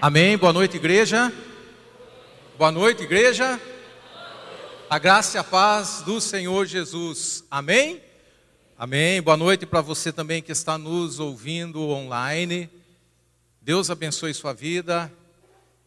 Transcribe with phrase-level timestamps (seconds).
[0.00, 0.36] Amém.
[0.36, 1.32] Boa noite, igreja.
[2.58, 3.58] Boa noite, igreja.
[4.90, 7.42] A graça e a paz do Senhor Jesus.
[7.50, 8.02] Amém.
[8.76, 9.22] Amém.
[9.22, 12.68] Boa noite para você também que está nos ouvindo online.
[13.62, 15.10] Deus abençoe sua vida.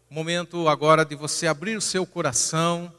[0.09, 2.91] Momento agora de você abrir o seu coração,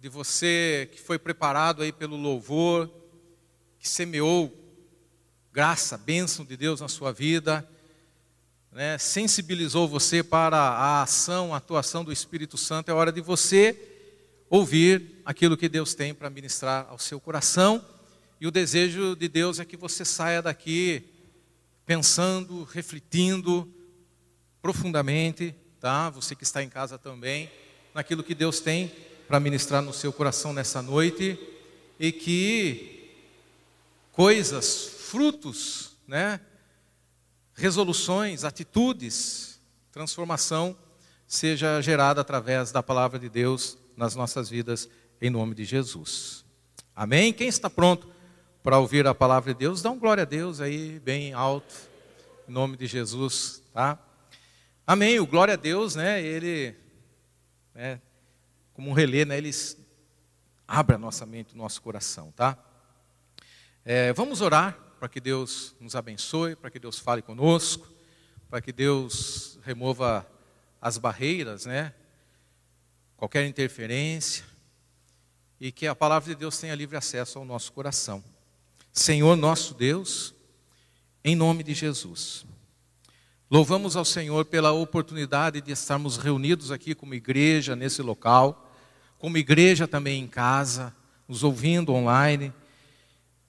[0.00, 2.90] de você que foi preparado aí pelo louvor,
[3.78, 4.56] que semeou
[5.52, 7.68] graça, bênção de Deus na sua vida
[8.72, 13.76] né, sensibilizou você para a ação, a atuação do Espírito Santo, é hora de você
[14.50, 17.84] ouvir aquilo que Deus tem para ministrar ao seu coração.
[18.40, 21.04] E o desejo de Deus é que você saia daqui
[21.84, 23.72] pensando, refletindo
[24.60, 26.10] profundamente, tá?
[26.10, 27.50] Você que está em casa também,
[27.94, 28.92] naquilo que Deus tem
[29.26, 31.38] para ministrar no seu coração nessa noite
[31.98, 33.10] e que
[34.12, 36.40] coisas, frutos, né,
[37.58, 40.76] resoluções, atitudes, transformação
[41.26, 44.88] seja gerada através da palavra de Deus nas nossas vidas,
[45.20, 46.44] em nome de Jesus.
[46.94, 47.32] Amém?
[47.32, 48.08] Quem está pronto
[48.62, 51.74] para ouvir a palavra de Deus, dá um glória a Deus aí, bem alto,
[52.48, 53.98] em nome de Jesus, tá?
[54.86, 55.18] Amém.
[55.18, 56.22] O glória a Deus, né?
[56.22, 56.76] Ele,
[57.74, 57.98] é,
[58.72, 59.36] como um relé, né?
[59.36, 59.50] Ele
[60.66, 62.56] abre a nossa mente, o nosso coração, tá?
[63.84, 67.88] É, vamos orar para que Deus nos abençoe, para que Deus fale conosco,
[68.50, 70.28] para que Deus remova
[70.80, 71.94] as barreiras, né?
[73.16, 74.44] Qualquer interferência
[75.60, 78.22] e que a palavra de Deus tenha livre acesso ao nosso coração.
[78.92, 80.34] Senhor nosso Deus,
[81.24, 82.44] em nome de Jesus.
[83.50, 88.72] Louvamos ao Senhor pela oportunidade de estarmos reunidos aqui como igreja nesse local,
[89.18, 90.94] como igreja também em casa,
[91.26, 92.52] nos ouvindo online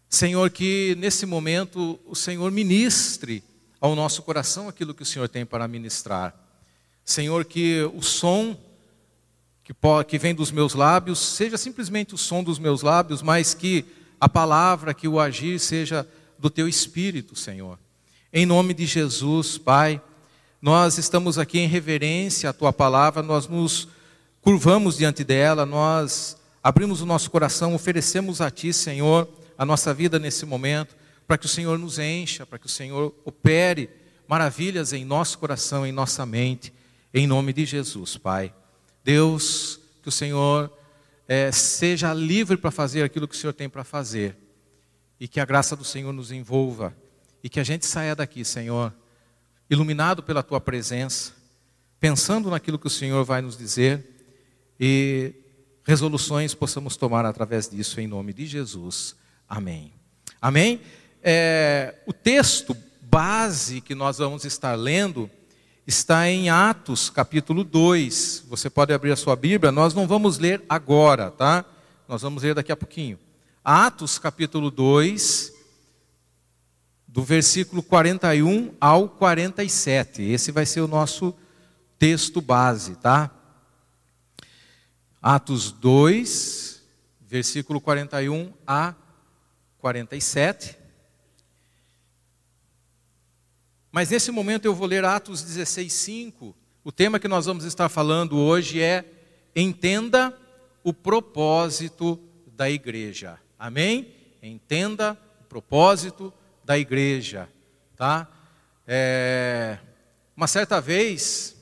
[0.09, 3.43] Senhor, que nesse momento o Senhor ministre
[3.79, 6.33] ao nosso coração aquilo que o Senhor tem para ministrar.
[7.05, 8.57] Senhor, que o som
[10.07, 13.85] que, vem dos meus lábios seja simplesmente o som dos meus lábios, mas que
[14.19, 16.07] a palavra, que o agir seja
[16.39, 17.77] do teu espírito, Senhor.
[18.33, 20.01] Em nome de Jesus, Pai,
[20.59, 23.87] nós estamos aqui em reverência à tua palavra, nós nos
[24.41, 30.17] curvamos diante dela, nós abrimos o nosso coração, oferecemos a ti, Senhor, a nossa vida
[30.17, 30.95] nesse momento,
[31.27, 33.89] para que o Senhor nos encha, para que o Senhor opere
[34.25, 36.71] maravilhas em nosso coração, em nossa mente,
[37.13, 38.53] em nome de Jesus, Pai.
[39.03, 40.71] Deus, que o Senhor
[41.27, 44.37] é, seja livre para fazer aquilo que o Senhor tem para fazer,
[45.19, 46.95] e que a graça do Senhor nos envolva,
[47.43, 48.93] e que a gente saia daqui, Senhor,
[49.69, 51.33] iluminado pela Tua presença,
[51.99, 54.07] pensando naquilo que o Senhor vai nos dizer,
[54.79, 55.33] e
[55.83, 59.18] resoluções possamos tomar através disso, em nome de Jesus.
[59.49, 59.91] Amém.
[60.39, 60.79] Amém?
[61.23, 65.27] É, o texto base que nós vamos estar lendo
[65.87, 68.45] está em Atos, capítulo 2.
[68.47, 71.65] Você pode abrir a sua Bíblia, nós não vamos ler agora, tá?
[72.07, 73.17] Nós vamos ler daqui a pouquinho.
[73.63, 75.51] Atos, capítulo 2,
[77.07, 80.21] do versículo 41 ao 47.
[80.21, 81.33] Esse vai ser o nosso
[81.97, 83.31] texto base, tá?
[85.19, 86.83] Atos 2,
[87.27, 89.08] versículo 41 a 47.
[93.91, 96.55] Mas nesse momento eu vou ler Atos 16, 5.
[96.83, 99.05] O tema que nós vamos estar falando hoje é
[99.55, 100.37] Entenda
[100.83, 103.39] o propósito da igreja.
[103.57, 104.13] Amém?
[104.43, 107.49] Entenda o propósito da igreja.
[107.95, 108.27] Tá?
[108.85, 109.77] É...
[110.35, 111.55] Uma certa vez,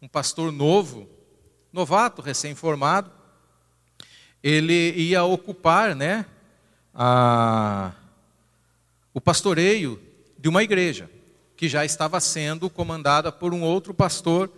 [0.00, 1.08] um pastor novo,
[1.72, 3.10] novato, recém-formado,
[4.42, 6.24] ele ia ocupar, né,
[6.96, 7.92] a,
[9.12, 10.00] o pastoreio
[10.38, 11.10] de uma igreja
[11.56, 14.50] que já estava sendo comandada por um outro pastor,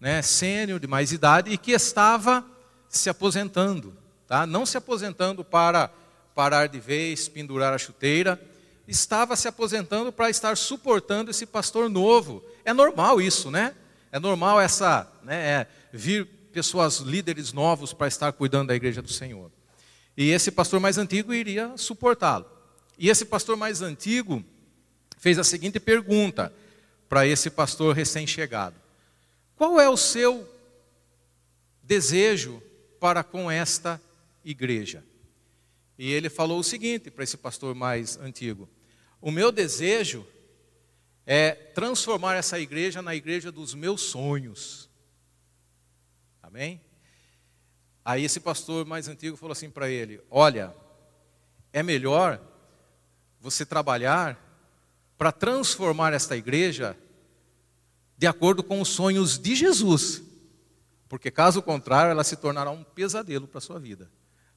[0.00, 2.44] né, sênior de mais idade e que estava
[2.88, 3.96] se aposentando,
[4.26, 4.46] tá?
[4.46, 5.90] Não se aposentando para
[6.34, 8.40] parar de vez, pendurar a chuteira,
[8.86, 12.44] estava se aposentando para estar suportando esse pastor novo.
[12.64, 13.74] É normal isso, né?
[14.12, 19.12] É normal essa, né, é, vir pessoas líderes novos para estar cuidando da igreja do
[19.12, 19.50] Senhor.
[20.16, 22.46] E esse pastor mais antigo iria suportá-lo.
[22.98, 24.42] E esse pastor mais antigo
[25.18, 26.52] fez a seguinte pergunta
[27.08, 28.76] para esse pastor recém-chegado:
[29.54, 30.48] Qual é o seu
[31.82, 32.62] desejo
[32.98, 34.00] para com esta
[34.44, 35.04] igreja?
[35.98, 38.68] E ele falou o seguinte para esse pastor mais antigo:
[39.20, 40.26] O meu desejo
[41.26, 44.88] é transformar essa igreja na igreja dos meus sonhos.
[46.42, 46.80] Amém?
[48.06, 50.72] Aí esse pastor mais antigo falou assim para ele: Olha,
[51.72, 52.40] é melhor
[53.40, 54.40] você trabalhar
[55.18, 56.96] para transformar esta igreja
[58.16, 60.22] de acordo com os sonhos de Jesus.
[61.08, 64.08] Porque caso contrário, ela se tornará um pesadelo para a sua vida.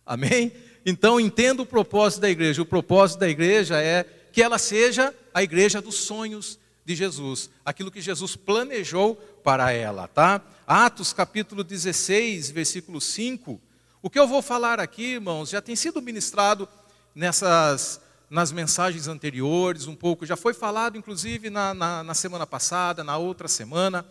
[0.06, 0.52] Amém?
[0.86, 2.62] Então entenda o propósito da igreja.
[2.62, 7.91] O propósito da igreja é que ela seja a igreja dos sonhos de Jesus, aquilo
[7.91, 10.41] que Jesus planejou para ela, tá?
[10.65, 13.62] Atos capítulo 16, versículo 5.
[14.01, 16.68] O que eu vou falar aqui, irmãos, já tem sido ministrado
[17.13, 23.03] nessas nas mensagens anteriores, um pouco, já foi falado inclusive na, na, na semana passada,
[23.03, 24.03] na outra semana.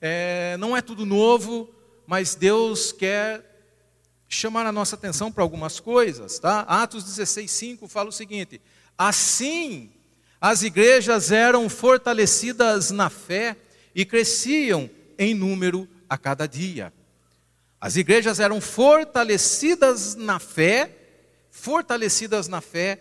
[0.00, 1.72] É, não é tudo novo,
[2.08, 3.68] mas Deus quer
[4.28, 6.62] chamar a nossa atenção para algumas coisas, tá?
[6.62, 8.60] Atos 16, 5 fala o seguinte:
[8.98, 9.92] Assim,
[10.48, 13.56] as igrejas eram fortalecidas na fé
[13.92, 14.88] e cresciam
[15.18, 16.92] em número a cada dia.
[17.80, 20.96] As igrejas eram fortalecidas na fé,
[21.50, 23.00] fortalecidas na fé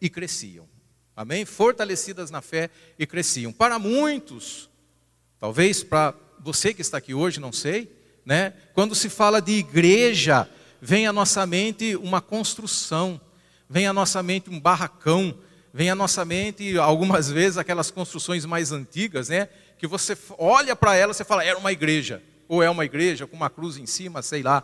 [0.00, 0.68] e cresciam.
[1.16, 1.44] Amém?
[1.44, 3.52] Fortalecidas na fé e cresciam.
[3.52, 4.70] Para muitos,
[5.40, 7.90] talvez para você que está aqui hoje, não sei,
[8.24, 8.52] né?
[8.72, 10.48] Quando se fala de igreja,
[10.80, 13.20] vem à nossa mente uma construção,
[13.68, 15.36] vem à nossa mente um barracão,
[15.74, 19.48] vem à nossa mente algumas vezes aquelas construções mais antigas, né?
[19.76, 23.34] Que você olha para ela, você fala, era uma igreja, ou é uma igreja com
[23.34, 24.62] uma cruz em cima, sei lá,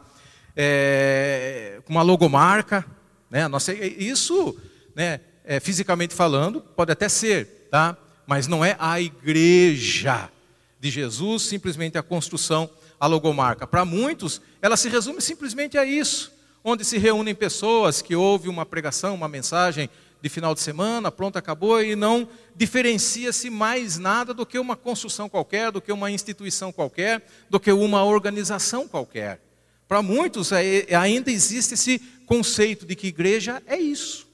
[0.56, 2.86] é, com uma logomarca,
[3.28, 3.48] né?
[3.48, 4.56] Nossa, isso,
[4.94, 5.18] né?
[5.44, 7.96] É, fisicamente falando, pode até ser, tá?
[8.24, 10.30] Mas não é a igreja
[10.78, 12.70] de Jesus, simplesmente a construção,
[13.00, 13.66] a logomarca.
[13.66, 16.32] Para muitos, ela se resume simplesmente a isso,
[16.62, 19.90] onde se reúnem pessoas que ouvem uma pregação, uma mensagem
[20.22, 25.28] de final de semana, pronto, acabou, e não diferencia-se mais nada do que uma construção
[25.28, 29.40] qualquer, do que uma instituição qualquer, do que uma organização qualquer.
[29.88, 34.28] Para muitos é, é, ainda existe esse conceito de que igreja é isso,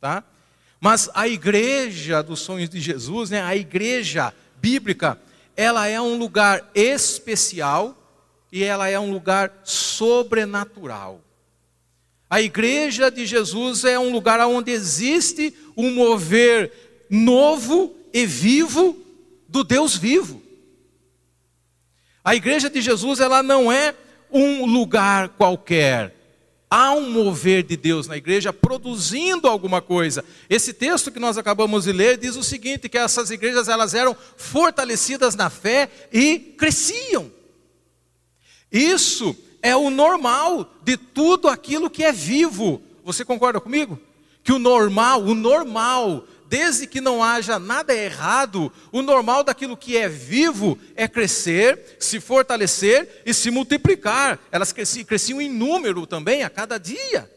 [0.00, 0.24] tá?
[0.80, 5.18] Mas a igreja dos sonhos de Jesus, né, a igreja bíblica,
[5.56, 7.96] ela é um lugar especial
[8.50, 11.20] e ela é um lugar sobrenatural.
[12.32, 16.72] A igreja de Jesus é um lugar onde existe um mover
[17.10, 18.96] novo e vivo
[19.46, 20.40] do Deus vivo.
[22.24, 23.94] A igreja de Jesus, ela não é
[24.30, 26.16] um lugar qualquer.
[26.70, 30.24] Há um mover de Deus na igreja produzindo alguma coisa.
[30.48, 34.16] Esse texto que nós acabamos de ler diz o seguinte, que essas igrejas elas eram
[34.38, 37.30] fortalecidas na fé e cresciam.
[38.72, 42.82] Isso é o normal de tudo aquilo que é vivo.
[43.04, 43.98] Você concorda comigo?
[44.42, 49.96] Que o normal, o normal, desde que não haja nada errado, o normal daquilo que
[49.96, 54.38] é vivo é crescer, se fortalecer e se multiplicar.
[54.50, 57.30] Elas cresciam, cresciam em número também a cada dia.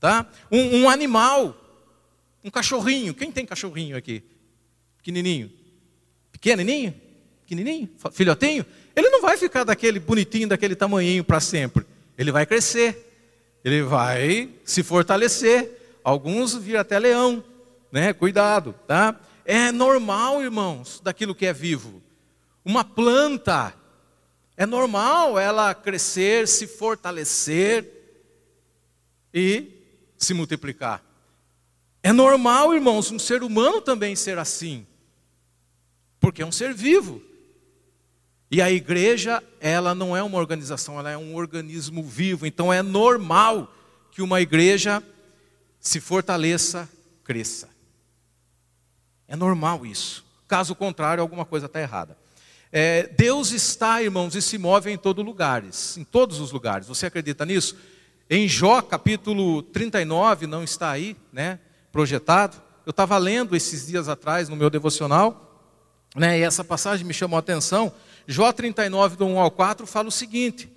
[0.00, 0.26] Tá?
[0.50, 1.54] Um, um animal,
[2.42, 3.12] um cachorrinho.
[3.12, 4.24] Quem tem cachorrinho aqui?
[4.96, 5.52] Pequenininho?
[6.32, 6.94] Pequenininho?
[7.42, 7.90] Pequenininho?
[8.12, 8.64] Filhotinho?
[8.96, 11.84] Ele não vai ficar daquele bonitinho, daquele tamanhinho para sempre.
[12.16, 13.06] Ele vai crescer.
[13.62, 15.98] Ele vai se fortalecer.
[16.02, 17.44] Alguns viram até leão,
[17.92, 18.14] né?
[18.14, 19.20] Cuidado, tá?
[19.44, 22.02] É normal, irmãos, daquilo que é vivo.
[22.64, 23.74] Uma planta
[24.56, 27.84] é normal ela crescer, se fortalecer
[29.34, 29.84] e
[30.16, 31.04] se multiplicar.
[32.02, 34.86] É normal, irmãos, um ser humano também ser assim.
[36.18, 37.20] Porque é um ser vivo.
[38.50, 42.46] E a igreja, ela não é uma organização, ela é um organismo vivo.
[42.46, 43.72] Então é normal
[44.10, 45.02] que uma igreja
[45.80, 46.88] se fortaleça,
[47.24, 47.68] cresça.
[49.26, 50.24] É normal isso.
[50.46, 52.16] Caso contrário, alguma coisa está errada.
[52.70, 56.86] É, Deus está, irmãos, e se move em todos lugares, em todos os lugares.
[56.86, 57.76] Você acredita nisso?
[58.28, 61.58] Em Jó, capítulo 39, não está aí, né?
[61.90, 62.60] Projetado.
[62.84, 65.64] Eu estava lendo esses dias atrás no meu devocional,
[66.14, 66.38] né?
[66.38, 67.92] E essa passagem me chamou a atenção
[68.26, 70.68] Jó 39, do 1 ao 4, fala o seguinte: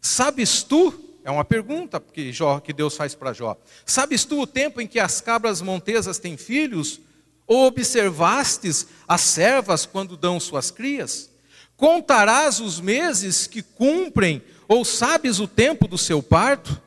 [0.00, 0.92] Sabes tu,
[1.24, 4.86] é uma pergunta que, Jó, que Deus faz para Jó, sabes tu o tempo em
[4.86, 7.00] que as cabras montesas têm filhos?
[7.46, 11.30] Ou observastes as servas quando dão suas crias?
[11.78, 16.78] Contarás os meses que cumprem, ou sabes o tempo do seu parto?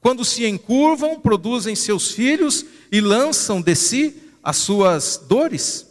[0.00, 5.86] Quando se encurvam, produzem seus filhos e lançam de si as suas dores?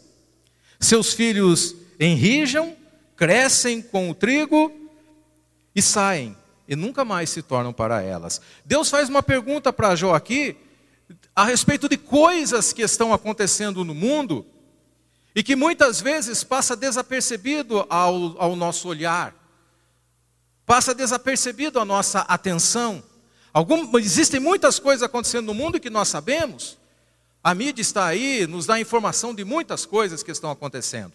[0.80, 2.76] Seus filhos enrijam
[3.16, 4.72] crescem com o trigo
[5.76, 6.36] e saem,
[6.68, 8.42] e nunca mais se tornam para elas.
[8.66, 10.56] Deus faz uma pergunta para Jó aqui,
[11.36, 14.46] a respeito de coisas que estão acontecendo no mundo,
[15.36, 19.36] e que muitas vezes passa desapercebido ao, ao nosso olhar,
[20.66, 23.04] passa desapercebido a nossa atenção.
[23.52, 26.78] Algum, existem muitas coisas acontecendo no mundo que nós sabemos,
[27.44, 31.12] a mídia está aí, nos dá informação de muitas coisas que estão acontecendo.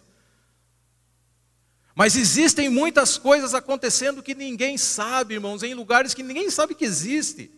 [1.99, 6.85] Mas existem muitas coisas acontecendo que ninguém sabe, irmãos, em lugares que ninguém sabe que
[6.85, 7.51] existe.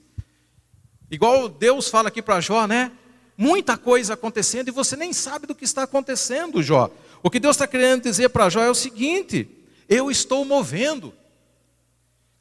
[1.11, 2.91] Igual Deus fala aqui para Jó, né?
[3.37, 6.89] Muita coisa acontecendo e você nem sabe do que está acontecendo, Jó.
[7.21, 9.47] O que Deus está querendo dizer para Jó é o seguinte:
[9.87, 11.13] eu estou movendo.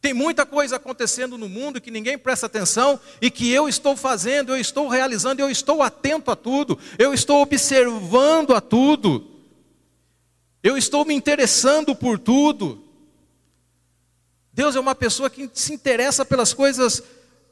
[0.01, 4.55] Tem muita coisa acontecendo no mundo que ninguém presta atenção e que eu estou fazendo,
[4.55, 9.40] eu estou realizando, eu estou atento a tudo, eu estou observando a tudo,
[10.63, 12.85] eu estou me interessando por tudo.
[14.53, 17.03] Deus é uma pessoa que se interessa pelas coisas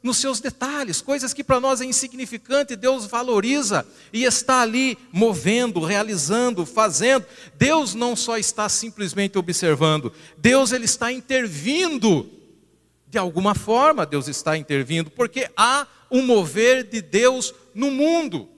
[0.02, 5.84] nos seus detalhes, coisas que para nós é insignificante, Deus valoriza e está ali movendo,
[5.84, 7.26] realizando, fazendo.
[7.56, 12.30] Deus não só está simplesmente observando, Deus ele está intervindo
[13.10, 18.48] de alguma forma Deus está intervindo, porque há um mover de Deus no mundo,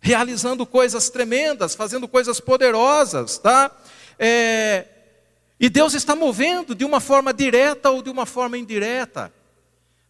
[0.00, 3.70] realizando coisas tremendas, fazendo coisas poderosas, tá?
[4.18, 4.86] É,
[5.60, 9.32] e Deus está movendo de uma forma direta ou de uma forma indireta.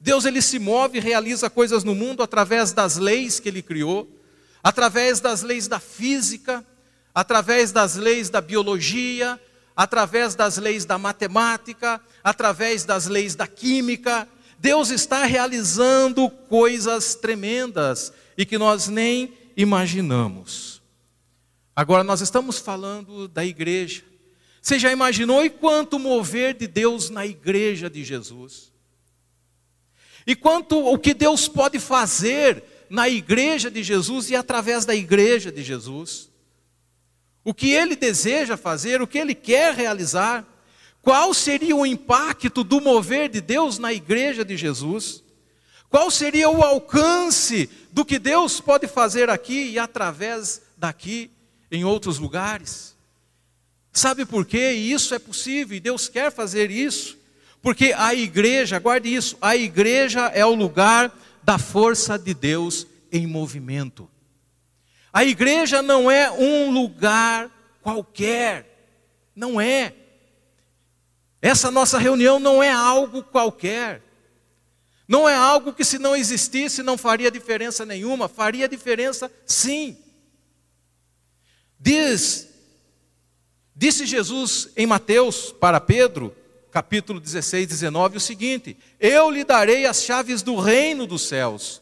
[0.00, 4.08] Deus ele se move e realiza coisas no mundo através das leis que ele criou,
[4.62, 6.64] através das leis da física,
[7.14, 9.40] através das leis da biologia,
[9.74, 14.28] através das leis da matemática, através das leis da química.
[14.58, 20.80] Deus está realizando coisas tremendas e que nós nem imaginamos.
[21.76, 24.02] Agora, nós estamos falando da igreja.
[24.62, 28.72] Você já imaginou e quanto mover de Deus na igreja de Jesus?
[30.26, 35.52] E quanto o que Deus pode fazer na igreja de Jesus e através da igreja
[35.52, 36.28] de Jesus?
[37.48, 40.46] o que ele deseja fazer, o que ele quer realizar,
[41.00, 45.24] qual seria o impacto do mover de Deus na igreja de Jesus,
[45.90, 51.30] qual seria o alcance do que Deus pode fazer aqui e através daqui
[51.70, 52.96] em outros lugares.
[53.92, 54.72] Sabe por quê?
[54.74, 57.18] E isso é possível, e Deus quer fazer isso,
[57.60, 63.26] porque a igreja, guarde isso, a igreja é o lugar da força de Deus em
[63.26, 64.08] movimento.
[65.12, 67.50] A igreja não é um lugar
[67.82, 68.94] qualquer,
[69.34, 69.94] não é.
[71.40, 74.02] Essa nossa reunião não é algo qualquer.
[75.08, 78.28] Não é algo que, se não existisse, não faria diferença nenhuma.
[78.28, 79.96] Faria diferença, sim.
[81.80, 82.46] Diz,
[83.74, 86.36] disse Jesus em Mateus para Pedro,
[86.70, 91.80] capítulo 16, 19, o seguinte: Eu lhe darei as chaves do reino dos céus.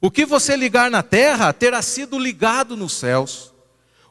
[0.00, 3.52] O que você ligar na terra terá sido ligado nos céus.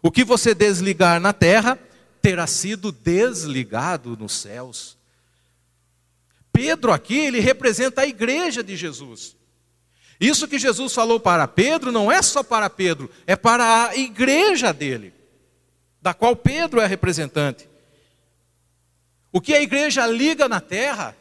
[0.02, 1.78] O que você desligar na terra
[2.22, 4.97] terá sido desligado nos céus.
[6.58, 9.38] Pedro aqui, ele representa a igreja de Jesus.
[10.20, 14.74] Isso que Jesus falou para Pedro não é só para Pedro, é para a igreja
[14.74, 15.14] dele,
[16.02, 17.70] da qual Pedro é representante.
[19.32, 21.16] O que a igreja liga na terra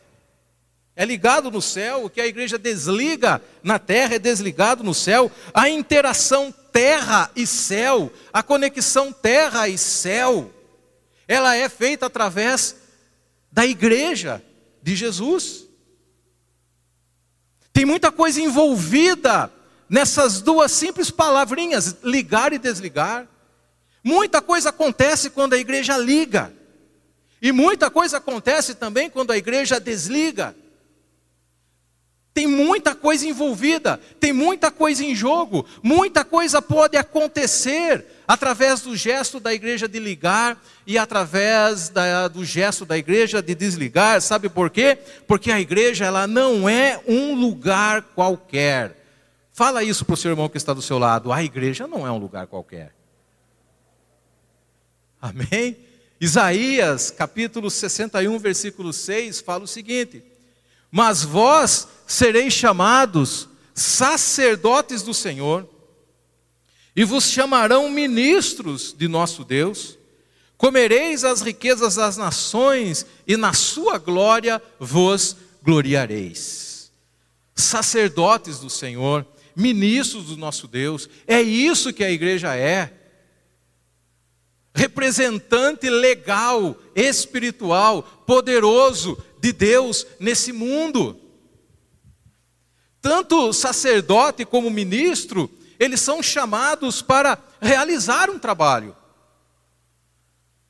[0.96, 5.30] é ligado no céu, o que a igreja desliga na terra é desligado no céu.
[5.52, 10.50] A interação terra e céu, a conexão terra e céu,
[11.28, 12.74] ela é feita através
[13.52, 14.42] da igreja
[14.86, 15.66] de Jesus.
[17.72, 19.52] Tem muita coisa envolvida
[19.88, 23.26] nessas duas simples palavrinhas, ligar e desligar.
[24.04, 26.54] Muita coisa acontece quando a igreja liga,
[27.42, 30.54] e muita coisa acontece também quando a igreja desliga.
[32.36, 38.94] Tem muita coisa envolvida, tem muita coisa em jogo, muita coisa pode acontecer através do
[38.94, 44.20] gesto da igreja de ligar e através da, do gesto da igreja de desligar.
[44.20, 44.98] Sabe por quê?
[45.26, 49.02] Porque a igreja ela não é um lugar qualquer.
[49.50, 51.32] Fala isso para o seu irmão que está do seu lado.
[51.32, 52.94] A igreja não é um lugar qualquer.
[55.22, 55.74] Amém?
[56.20, 60.35] Isaías capítulo 61, versículo 6 fala o seguinte:
[60.96, 65.68] Mas vós sereis chamados sacerdotes do Senhor,
[66.96, 69.98] e vos chamarão ministros de nosso Deus.
[70.56, 76.90] Comereis as riquezas das nações, e na sua glória vos gloriareis.
[77.54, 82.90] Sacerdotes do Senhor, ministros do nosso Deus, é isso que a igreja é.
[84.74, 91.20] Representante legal, espiritual, poderoso de Deus nesse mundo
[93.06, 95.48] tanto sacerdote como ministro,
[95.78, 98.96] eles são chamados para realizar um trabalho.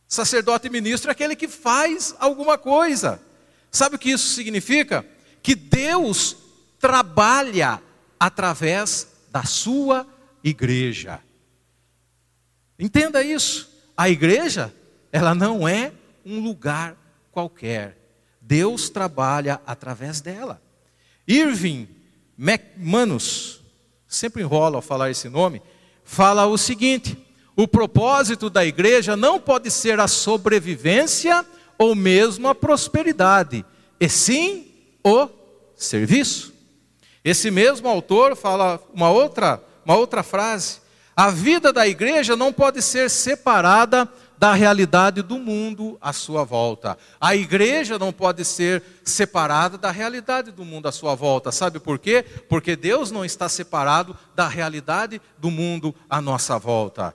[0.07, 3.23] Sacerdote e ministro é aquele que faz alguma coisa.
[3.71, 5.07] Sabe o que isso significa?
[5.43, 6.37] Que Deus
[6.79, 7.83] trabalha
[8.21, 10.07] através da sua
[10.45, 11.21] igreja.
[12.79, 13.71] Entenda isso.
[13.97, 14.75] A igreja,
[15.11, 15.91] ela não é
[16.23, 16.95] um lugar
[17.33, 18.06] qualquer.
[18.47, 20.63] Deus trabalha através dela.
[21.27, 21.89] Irving
[22.39, 23.61] McManus,
[24.07, 25.61] sempre enrola ao falar esse nome,
[26.05, 27.19] fala o seguinte:
[27.57, 31.45] o propósito da igreja não pode ser a sobrevivência
[31.77, 33.65] ou mesmo a prosperidade,
[33.99, 34.69] e sim
[35.03, 35.29] o
[35.75, 36.55] serviço.
[37.25, 40.79] Esse mesmo autor fala uma outra, uma outra frase:
[41.17, 46.99] a vida da igreja não pode ser separada da realidade do mundo à sua volta.
[47.21, 51.51] A igreja não pode ser separada da realidade do mundo à sua volta.
[51.51, 52.25] Sabe por quê?
[52.49, 57.15] Porque Deus não está separado da realidade do mundo à nossa volta.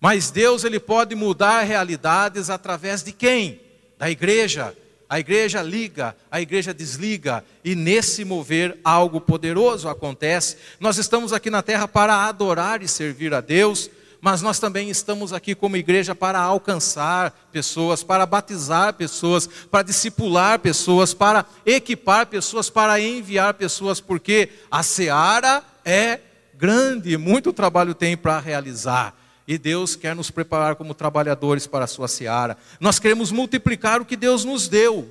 [0.00, 3.60] Mas Deus ele pode mudar realidades através de quem?
[3.98, 4.76] Da igreja.
[5.10, 10.58] A igreja liga, a igreja desliga, e nesse mover algo poderoso acontece.
[10.78, 13.90] Nós estamos aqui na terra para adorar e servir a Deus,
[14.30, 20.58] mas nós também estamos aqui como igreja para alcançar pessoas, para batizar pessoas, para discipular
[20.58, 26.20] pessoas, para equipar pessoas, para enviar pessoas, porque a seara é
[26.52, 29.16] grande, muito trabalho tem para realizar.
[29.46, 32.58] E Deus quer nos preparar como trabalhadores para a sua seara.
[32.78, 35.08] Nós queremos multiplicar o que Deus nos deu.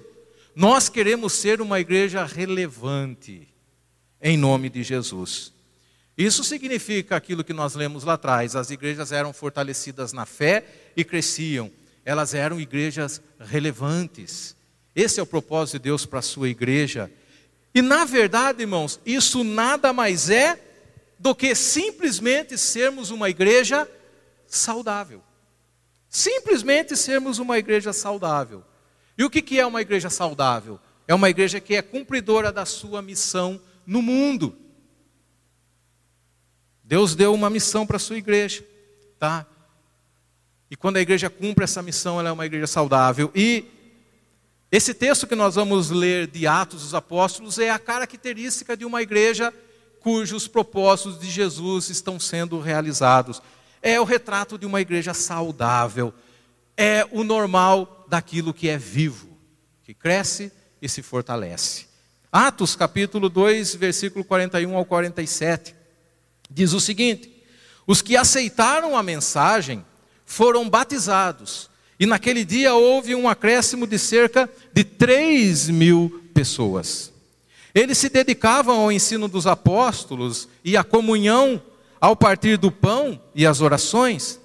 [0.55, 3.47] Nós queremos ser uma igreja relevante,
[4.21, 5.56] em nome de Jesus.
[6.17, 11.03] Isso significa aquilo que nós lemos lá atrás: as igrejas eram fortalecidas na fé e
[11.03, 11.71] cresciam,
[12.03, 14.55] elas eram igrejas relevantes.
[14.95, 17.11] Esse é o propósito de Deus para a sua igreja.
[17.73, 20.59] E na verdade, irmãos, isso nada mais é
[21.19, 23.87] do que simplesmente sermos uma igreja
[24.47, 25.21] saudável.
[26.09, 28.63] Simplesmente sermos uma igreja saudável.
[29.15, 30.79] E o que é uma igreja saudável?
[31.07, 34.57] É uma igreja que é cumpridora da sua missão no mundo.
[36.87, 38.65] Deus deu uma missão para a sua igreja,
[39.19, 39.45] tá?
[40.71, 43.29] E quando a igreja cumpre essa missão, ela é uma igreja saudável.
[43.35, 43.65] E
[44.71, 49.01] esse texto que nós vamos ler de Atos dos Apóstolos é a característica de uma
[49.01, 49.53] igreja
[49.99, 53.41] cujos propósitos de Jesus estão sendo realizados.
[53.81, 56.13] É o retrato de uma igreja saudável.
[56.77, 59.37] É o normal daquilo que é vivo,
[59.83, 61.85] que cresce e se fortalece.
[62.31, 65.76] Atos capítulo 2, versículo 41 ao 47
[66.49, 67.31] diz o seguinte:
[67.85, 69.85] os que aceitaram a mensagem
[70.25, 77.11] foram batizados, e naquele dia houve um acréscimo de cerca de 3 mil pessoas.
[77.73, 81.61] Eles se dedicavam ao ensino dos apóstolos e à comunhão,
[82.01, 84.39] ao partir do pão e às orações.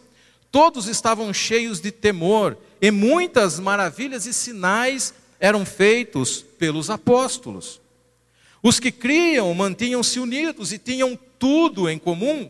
[0.51, 7.81] Todos estavam cheios de temor, e muitas maravilhas e sinais eram feitos pelos apóstolos.
[8.62, 12.48] Os que criam mantinham-se unidos e tinham tudo em comum.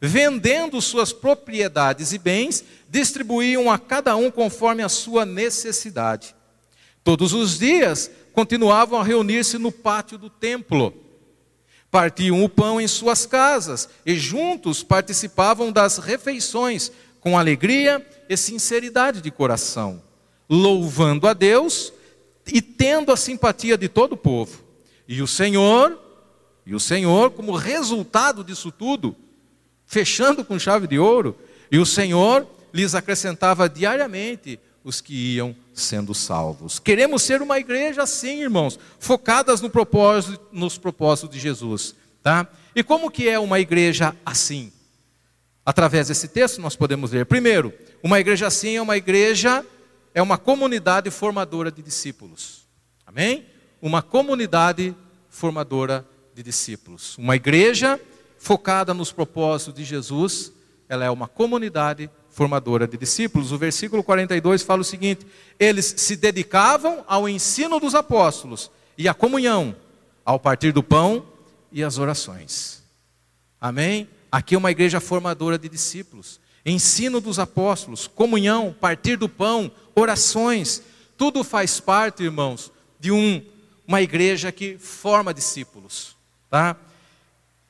[0.00, 6.32] Vendendo suas propriedades e bens, distribuíam a cada um conforme a sua necessidade.
[7.02, 10.94] Todos os dias continuavam a reunir-se no pátio do templo.
[11.90, 19.20] Partiam o pão em suas casas e juntos participavam das refeições com alegria e sinceridade
[19.20, 20.00] de coração,
[20.48, 21.92] louvando a Deus
[22.46, 24.62] e tendo a simpatia de todo o povo.
[25.08, 26.00] E o Senhor,
[26.64, 29.16] e o Senhor, como resultado disso tudo,
[29.84, 31.36] fechando com chave de ouro,
[31.70, 36.78] e o Senhor lhes acrescentava diariamente os que iam sendo salvos.
[36.78, 42.46] Queremos ser uma igreja assim, irmãos, focadas no propósito, nos propósitos de Jesus, tá?
[42.74, 44.72] E como que é uma igreja assim?
[45.64, 47.26] Através desse texto nós podemos ver.
[47.26, 47.72] Primeiro,
[48.02, 49.64] uma igreja assim é uma igreja
[50.14, 52.66] é uma comunidade formadora de discípulos.
[53.06, 53.46] Amém?
[53.80, 54.94] Uma comunidade
[55.28, 57.16] formadora de discípulos.
[57.18, 58.00] Uma igreja
[58.38, 60.52] focada nos propósitos de Jesus,
[60.88, 63.52] ela é uma comunidade formadora de discípulos.
[63.52, 65.26] O versículo 42 fala o seguinte:
[65.58, 69.76] eles se dedicavam ao ensino dos apóstolos e à comunhão,
[70.24, 71.24] ao partir do pão
[71.70, 72.82] e às orações.
[73.60, 74.08] Amém?
[74.30, 76.40] Aqui é uma igreja formadora de discípulos.
[76.64, 80.82] Ensino dos apóstolos, comunhão, partir do pão, orações,
[81.16, 83.44] tudo faz parte, irmãos, de um,
[83.86, 86.11] uma igreja que forma discípulos.
[86.52, 86.76] Tá?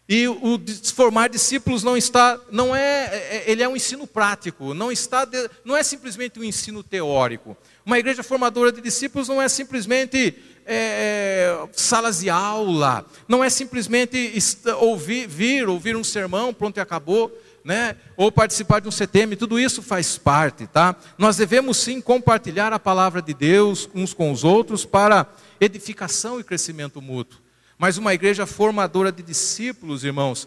[0.09, 0.61] E o
[0.92, 5.25] formar discípulos não está, não é, é, ele é um ensino prático, não está,
[5.64, 7.57] não é simplesmente um ensino teórico.
[7.87, 10.35] Uma igreja formadora de discípulos não é simplesmente
[10.66, 14.35] é, é salas de aula, não é simplesmente
[14.81, 17.31] ouvir, vir, ouvir um sermão, pronto e acabou,
[17.62, 17.95] né?
[18.16, 20.97] Ou participar de um CTM, tudo isso faz parte, tá?
[21.16, 25.25] Nós devemos sim compartilhar a palavra de Deus uns com os outros para
[25.61, 27.41] edificação e crescimento mútuo.
[27.83, 30.47] Mas uma igreja formadora de discípulos, irmãos,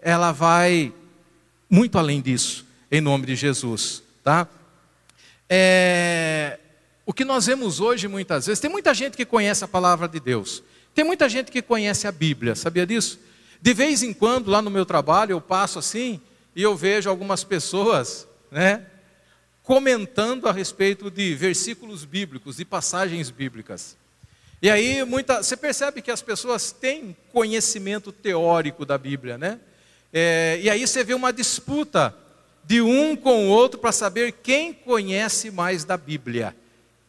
[0.00, 0.92] ela vai
[1.68, 4.46] muito além disso, em nome de Jesus, tá?
[5.50, 6.56] É,
[7.16, 10.62] que nós vemos hoje muitas vezes, tem muita gente que conhece a palavra de Deus,
[10.94, 13.18] tem muita gente que conhece a Bíblia, sabia disso?
[13.60, 16.20] De vez em quando, lá no meu trabalho, eu passo assim
[16.54, 18.86] e eu vejo algumas pessoas, né,
[19.64, 23.96] comentando a respeito de versículos bíblicos, de passagens bíblicas.
[24.60, 29.60] E aí, muita, você percebe que as pessoas têm conhecimento teórico da Bíblia, né?
[30.12, 32.14] É, e aí você vê uma disputa
[32.64, 36.56] de um com o outro para saber quem conhece mais da Bíblia.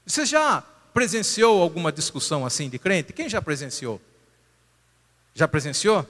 [0.06, 0.62] Você já
[0.94, 3.14] presenciou alguma discussão assim de crente?
[3.14, 4.00] Quem já presenciou?
[5.34, 6.06] Já presenciou?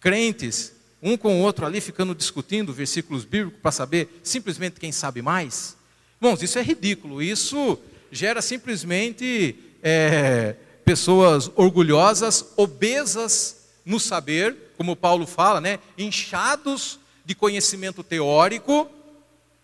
[0.00, 5.20] Crentes, um com o outro ali ficando discutindo versículos bíblicos para saber simplesmente quem sabe
[5.20, 5.76] mais?
[6.20, 7.22] Irmãos, isso é ridículo.
[7.22, 7.78] Isso
[8.10, 15.78] gera simplesmente é, pessoas orgulhosas, obesas no saber, como Paulo fala, né?
[15.96, 18.88] inchados de conhecimento teórico,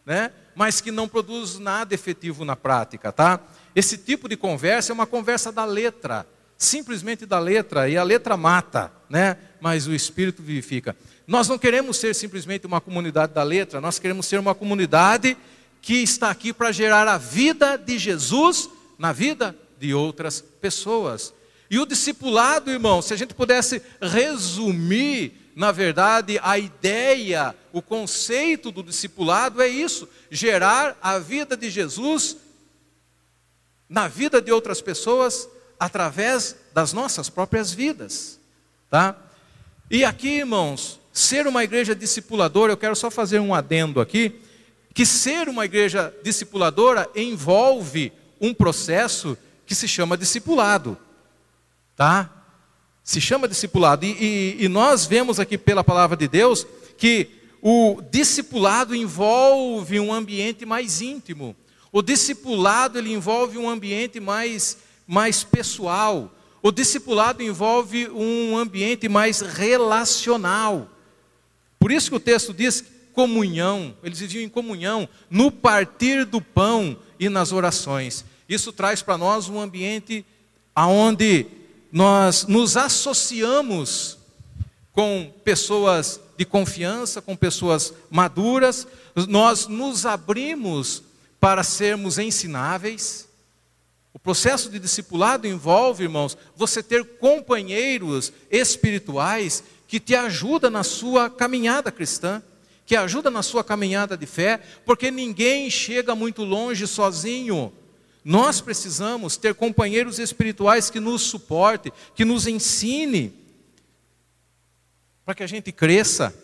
[0.05, 0.31] né?
[0.55, 3.41] mas que não produz nada efetivo na prática, tá?
[3.75, 6.27] Esse tipo de conversa é uma conversa da letra,
[6.57, 9.37] simplesmente da letra, e a letra mata, né?
[9.61, 10.97] Mas o espírito vivifica.
[11.27, 15.37] Nós não queremos ser simplesmente uma comunidade da letra, nós queremos ser uma comunidade
[15.85, 21.35] que está aqui para gerar a vida de Jesus na vida de outras pessoas.
[21.69, 28.73] E o discipulado, irmão, se a gente pudesse resumir, na verdade, a ideia, o conceito
[28.73, 32.39] do discipulado é isso: gerar a vida de Jesus
[33.87, 35.47] na vida de outras pessoas
[35.79, 38.41] através das nossas próprias vidas,
[38.89, 39.15] tá?
[39.91, 44.41] E aqui, irmãos, ser uma igreja discipuladora, eu quero só fazer um adendo aqui
[44.95, 50.97] que ser uma igreja discipuladora envolve um processo que se chama discipulado,
[51.97, 52.31] tá?
[53.03, 54.05] Se chama discipulado.
[54.05, 56.65] E, e, e nós vemos aqui pela palavra de Deus
[56.97, 57.29] que
[57.61, 61.57] o discipulado envolve um ambiente mais íntimo.
[61.91, 66.33] O discipulado ele envolve um ambiente mais, mais pessoal.
[66.63, 70.89] O discipulado envolve um ambiente mais relacional.
[71.81, 76.97] Por isso que o texto diz comunhão, eles viviam em comunhão, no partir do pão
[77.19, 78.25] e nas orações.
[78.49, 80.27] Isso traz para nós um ambiente
[80.77, 81.47] onde
[81.93, 84.19] nós nos associamos
[84.93, 88.87] com pessoas de confiança, com pessoas maduras,
[89.29, 91.03] nós nos abrimos
[91.39, 93.29] para sermos ensináveis.
[94.13, 101.31] O processo de discipulado envolve, irmãos, você ter companheiros espirituais que te ajudam na sua
[101.31, 102.43] caminhada cristã
[102.87, 107.73] que ajuda na sua caminhada de fé, porque ninguém chega muito longe sozinho.
[108.25, 113.33] Nós precisamos ter companheiros espirituais que nos suporte, que nos ensine,
[115.25, 116.35] para que a gente cresça.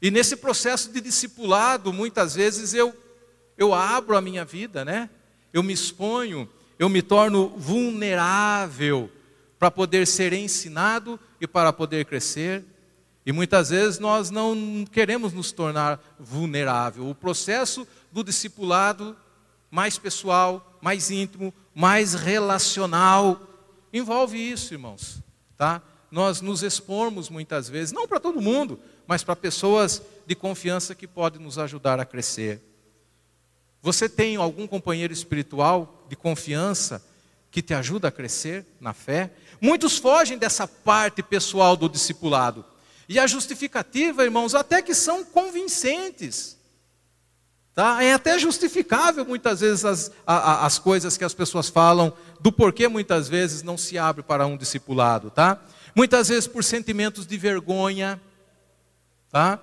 [0.00, 2.94] E nesse processo de discipulado, muitas vezes eu,
[3.56, 5.10] eu abro a minha vida, né?
[5.52, 9.10] Eu me exponho, eu me torno vulnerável
[9.58, 12.64] para poder ser ensinado e para poder crescer.
[13.24, 17.08] E muitas vezes nós não queremos nos tornar vulnerável.
[17.08, 19.16] O processo do discipulado
[19.70, 23.40] mais pessoal, mais íntimo, mais relacional
[23.92, 25.20] envolve isso, irmãos,
[25.56, 25.82] tá?
[26.10, 31.06] Nós nos expormos muitas vezes, não para todo mundo, mas para pessoas de confiança que
[31.06, 32.60] podem nos ajudar a crescer.
[33.82, 37.04] Você tem algum companheiro espiritual de confiança
[37.50, 39.32] que te ajuda a crescer na fé?
[39.60, 42.64] Muitos fogem dessa parte pessoal do discipulado.
[43.10, 46.56] E a justificativa, irmãos, até que são convincentes.
[47.74, 48.04] Tá?
[48.04, 52.86] É até justificável muitas vezes as, a, as coisas que as pessoas falam, do porquê
[52.86, 55.28] muitas vezes não se abre para um discipulado.
[55.28, 55.60] Tá?
[55.92, 58.20] Muitas vezes por sentimentos de vergonha.
[59.28, 59.58] Tá?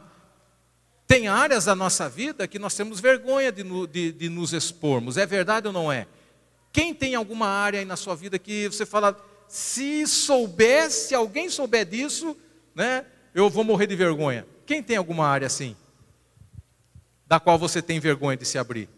[1.07, 5.15] Tem áreas da nossa vida que nós temos vergonha de, de, de nos expormos.
[5.15, 6.05] É verdade ou não é?
[6.73, 11.49] Quem tem alguma área aí na sua vida que você fala, se soubesse, se alguém
[11.49, 12.35] souber disso,
[12.75, 14.45] né, eu vou morrer de vergonha.
[14.65, 15.75] Quem tem alguma área assim?
[17.25, 18.89] Da qual você tem vergonha de se abrir?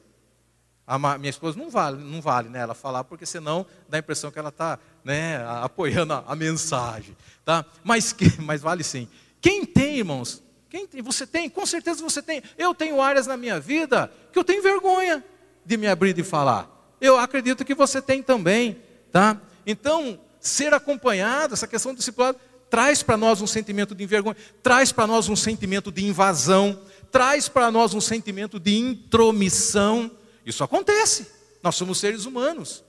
[0.86, 4.32] A minha esposa não vale, não vale né, ela falar, porque senão dá a impressão
[4.32, 7.15] que ela está né, apoiando a, a, mensagem.
[7.46, 7.63] Tá?
[7.84, 9.08] Mas, mas vale sim.
[9.39, 10.42] Quem tem, irmãos?
[10.68, 11.02] Quem tem?
[11.04, 11.48] Você tem?
[11.48, 12.42] Com certeza você tem.
[12.58, 15.24] Eu tenho áreas na minha vida que eu tenho vergonha
[15.63, 16.68] de me abrir e falar.
[17.00, 18.82] Eu acredito que você tem também.
[19.12, 19.39] Tá?
[19.65, 24.91] Então, ser acompanhado, essa questão do discipulado, traz para nós um sentimento de envergonha, traz
[24.91, 30.12] para nós um sentimento de invasão, traz para nós um sentimento de intromissão.
[30.45, 31.27] Isso acontece.
[31.63, 32.84] Nós somos seres humanos,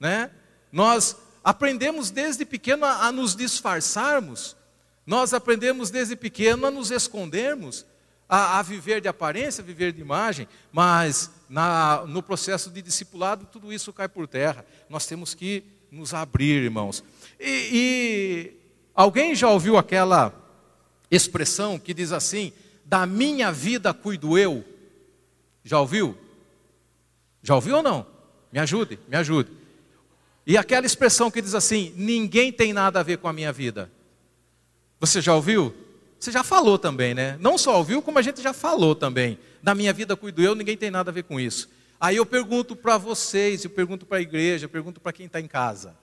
[0.00, 0.30] né?
[0.70, 4.56] Nós aprendemos desde pequeno a, a nos disfarçarmos.
[5.06, 7.84] Nós aprendemos desde pequeno a nos escondermos.
[8.28, 13.46] a, a viver de aparência, a viver de imagem, mas na, no processo de discipulado
[13.52, 14.64] tudo isso cai por terra.
[14.88, 17.04] Nós temos que nos abrir, irmãos.
[17.38, 18.61] E, e
[18.94, 20.32] alguém já ouviu aquela
[21.10, 22.52] expressão que diz assim:
[22.84, 24.64] da minha vida cuido eu?
[25.64, 26.16] Já ouviu?
[27.42, 28.06] Já ouviu ou não?
[28.52, 29.50] Me ajude, me ajude.
[30.46, 33.90] E aquela expressão que diz assim: ninguém tem nada a ver com a minha vida.
[35.00, 35.74] Você já ouviu?
[36.18, 37.36] Você já falou também, né?
[37.40, 39.38] Não só ouviu, como a gente já falou também.
[39.62, 41.68] Da minha vida cuido eu, ninguém tem nada a ver com isso.
[42.00, 45.40] Aí eu pergunto para vocês, eu pergunto para a igreja, eu pergunto para quem está
[45.40, 45.96] em casa: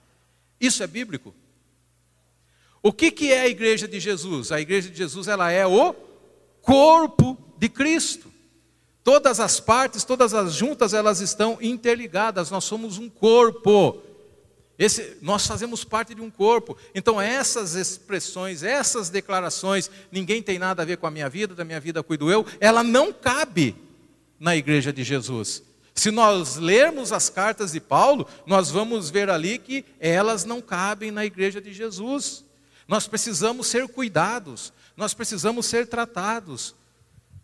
[0.60, 1.34] isso é bíblico?
[2.82, 4.50] O que, que é a igreja de Jesus?
[4.52, 5.94] A igreja de Jesus ela é o
[6.62, 8.30] corpo de Cristo.
[9.04, 12.50] Todas as partes, todas as juntas, elas estão interligadas.
[12.50, 13.98] Nós somos um corpo.
[14.78, 16.76] Esse, nós fazemos parte de um corpo.
[16.94, 21.64] Então, essas expressões, essas declarações, ninguém tem nada a ver com a minha vida, da
[21.64, 23.74] minha vida cuido eu, ela não cabe
[24.38, 25.62] na igreja de Jesus.
[25.94, 31.10] Se nós lermos as cartas de Paulo, nós vamos ver ali que elas não cabem
[31.10, 32.44] na igreja de Jesus.
[32.90, 36.74] Nós precisamos ser cuidados, nós precisamos ser tratados,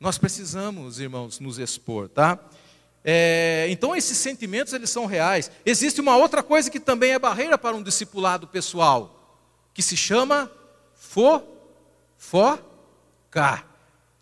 [0.01, 2.37] nós precisamos, irmãos, nos expor, tá?
[3.05, 5.49] É, então esses sentimentos eles são reais.
[5.65, 9.41] Existe uma outra coisa que também é barreira para um discipulado pessoal,
[9.73, 10.51] que se chama
[10.97, 12.59] fofocar.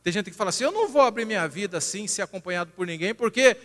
[0.03, 2.87] Tem gente que fala assim: eu não vou abrir minha vida assim, ser acompanhado por
[2.87, 3.57] ninguém, porque,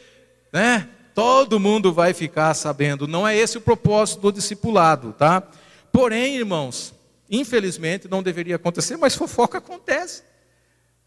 [0.54, 0.88] né?
[1.14, 3.06] Todo mundo vai ficar sabendo.
[3.06, 5.44] Não é esse o propósito do discipulado, tá?
[5.92, 6.94] Porém, irmãos,
[7.30, 10.24] infelizmente não deveria acontecer, mas fofoca acontece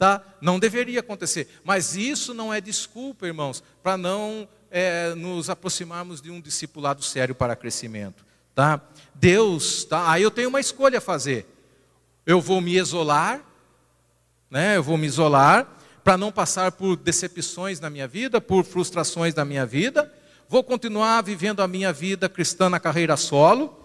[0.02, 0.20] tá?
[0.40, 1.48] Não deveria acontecer.
[1.62, 7.36] Mas isso não é desculpa, irmãos, para não é, nos aproximarmos de um discipulado sério
[7.36, 8.80] para crescimento, tá?
[9.14, 10.10] Deus, tá?
[10.10, 11.46] Aí eu tenho uma escolha a fazer.
[12.26, 13.42] Eu vou me isolar,
[14.50, 14.76] né?
[14.76, 15.68] Eu vou me isolar
[16.02, 20.12] para não passar por decepções na minha vida, por frustrações na minha vida.
[20.48, 23.81] Vou continuar vivendo a minha vida cristã na carreira solo,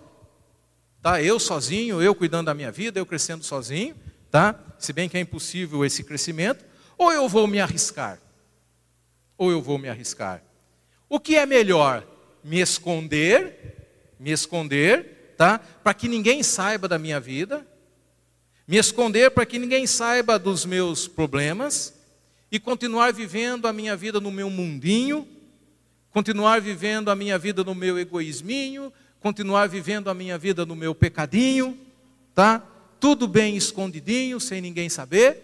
[1.12, 1.22] tá?
[1.22, 3.96] Eu sozinho, eu cuidando da minha vida, eu crescendo sozinho
[4.30, 4.56] tá?
[4.78, 6.66] Se bem que é impossível esse crescimento,
[6.98, 8.22] ou eu vou me arriscar.
[9.38, 10.44] Ou eu vou me arriscar.
[11.10, 12.06] O que é melhor?
[12.44, 13.88] Me esconder,
[14.20, 15.60] me esconder, tá?
[15.60, 17.66] Para que ninguém saiba da minha vida,
[18.68, 21.94] me esconder para que ninguém saiba dos meus problemas
[22.52, 25.28] e continuar vivendo a minha vida no meu mundinho,
[26.12, 28.92] continuar vivendo a minha vida no meu egoísminho,
[29.28, 31.78] continuar vivendo a minha vida no meu pecadinho,
[32.34, 32.64] tá?
[32.98, 35.44] tudo bem escondidinho, sem ninguém saber,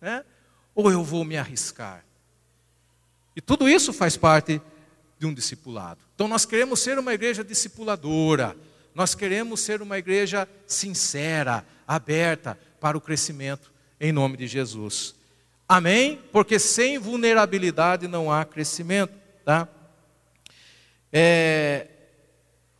[0.00, 0.24] né?
[0.74, 2.04] ou eu vou me arriscar?
[3.36, 4.60] E tudo isso faz parte
[5.16, 6.00] de um discipulado.
[6.16, 8.56] Então nós queremos ser uma igreja discipuladora,
[8.92, 15.14] nós queremos ser uma igreja sincera, aberta para o crescimento, em nome de Jesus.
[15.68, 16.20] Amém?
[16.32, 19.14] Porque sem vulnerabilidade não há crescimento,
[19.44, 19.68] tá?
[21.12, 21.86] É,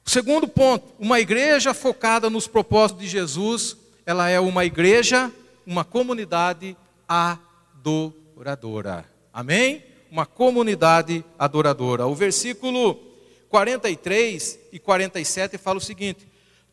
[0.04, 5.30] Segundo ponto, uma igreja focada nos propósitos de Jesus, ela é uma igreja,
[5.66, 6.76] uma comunidade
[7.08, 9.04] adoradora.
[9.32, 9.82] Amém?
[10.10, 12.06] Uma comunidade adoradora.
[12.06, 12.98] O versículo
[13.48, 16.26] 43 e 47 fala o seguinte: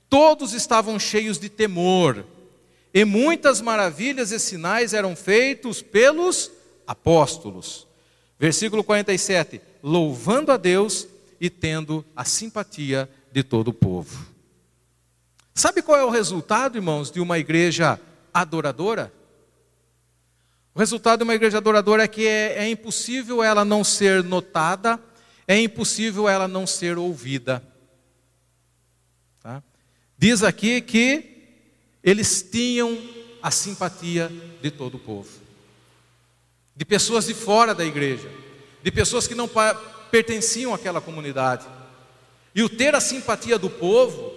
[0.09, 2.25] Todos estavam cheios de temor,
[2.93, 6.51] e muitas maravilhas e sinais eram feitos pelos
[6.87, 7.87] apóstolos.
[8.39, 11.07] Versículo 47: Louvando a Deus
[11.39, 14.25] e tendo a simpatia de todo o povo.
[15.53, 17.99] Sabe qual é o resultado, irmãos, de uma igreja
[18.33, 19.11] adoradora?
[20.73, 24.99] O resultado de uma igreja adoradora é que é, é impossível ela não ser notada,
[25.47, 27.61] é impossível ela não ser ouvida.
[29.41, 29.61] Tá?
[30.17, 31.39] Diz aqui que
[32.01, 32.97] eles tinham
[33.41, 35.29] a simpatia de todo o povo,
[36.75, 38.29] de pessoas de fora da igreja,
[38.81, 39.49] de pessoas que não
[40.09, 41.65] pertenciam àquela comunidade.
[42.53, 44.33] E o ter a simpatia do povo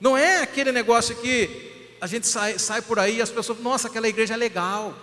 [0.00, 3.88] não é aquele negócio que a gente sai, sai por aí e as pessoas, nossa,
[3.88, 4.94] aquela igreja é legal.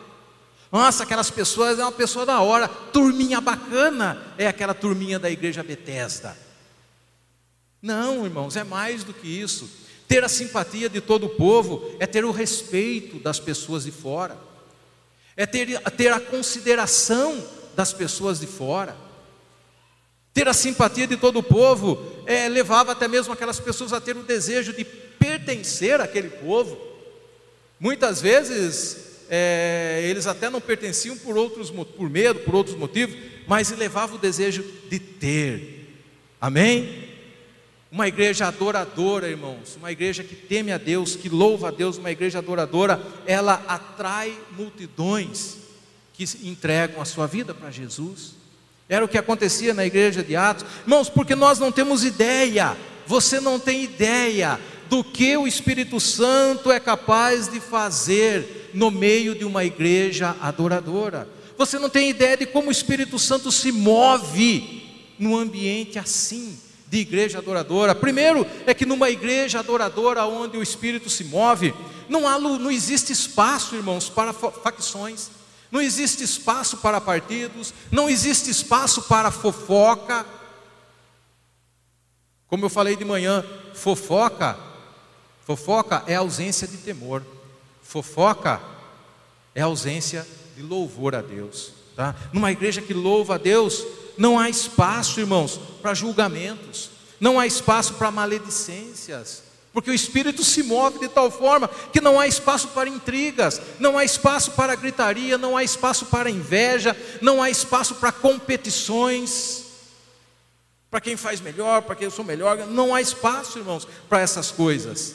[0.72, 2.68] Nossa, aquelas pessoas é uma pessoa da hora.
[2.68, 6.38] Turminha bacana é aquela turminha da igreja Betesda.
[7.82, 9.70] Não, irmãos, é mais do que isso.
[10.08, 14.38] Ter a simpatia de todo o povo é ter o respeito das pessoas de fora,
[15.36, 17.44] é ter, ter a consideração
[17.76, 18.96] das pessoas de fora.
[20.36, 24.18] Ter a simpatia de todo o povo é, levava até mesmo aquelas pessoas a ter
[24.18, 26.78] o desejo de pertencer àquele povo.
[27.80, 33.16] Muitas vezes é, eles até não pertenciam por outros por medo, por outros motivos,
[33.48, 35.96] mas levava o desejo de ter.
[36.42, 37.06] Amém?
[37.90, 42.12] Uma igreja adoradora, irmãos, uma igreja que teme a Deus, que louva a Deus, uma
[42.12, 45.60] igreja adoradora, ela atrai multidões.
[46.12, 48.45] que entregam a sua vida para Jesus.
[48.88, 50.66] Era o que acontecia na igreja de Atos.
[50.84, 56.72] Irmãos, porque nós não temos ideia, você não tem ideia do que o Espírito Santo
[56.72, 61.28] é capaz de fazer no meio de uma igreja adoradora.
[61.58, 64.84] Você não tem ideia de como o Espírito Santo se move
[65.18, 67.96] num ambiente assim, de igreja adoradora.
[67.96, 71.74] Primeiro é que numa igreja adoradora onde o Espírito se move,
[72.08, 75.30] não, há, não existe espaço, irmãos, para facções,
[75.76, 80.26] não existe espaço para partidos, não existe espaço para fofoca.
[82.48, 84.58] Como eu falei de manhã, fofoca,
[85.46, 87.22] fofoca é ausência de temor,
[87.84, 88.62] fofoca
[89.54, 91.74] é ausência de louvor a Deus.
[91.94, 92.16] Tá?
[92.32, 93.86] Numa igreja que louva a Deus,
[94.18, 99.44] não há espaço, irmãos, para julgamentos, não há espaço para maledicências,
[99.76, 103.98] porque o Espírito se move de tal forma que não há espaço para intrigas, não
[103.98, 109.66] há espaço para gritaria, não há espaço para inveja, não há espaço para competições,
[110.90, 114.50] para quem faz melhor, para quem eu sou melhor, não há espaço, irmãos, para essas
[114.50, 115.14] coisas.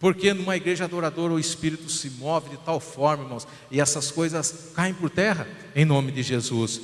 [0.00, 4.70] Porque numa igreja adoradora o Espírito se move de tal forma, irmãos, e essas coisas
[4.74, 6.80] caem por terra em nome de Jesus.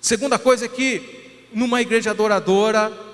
[0.00, 3.05] Segunda coisa é que numa igreja adoradora,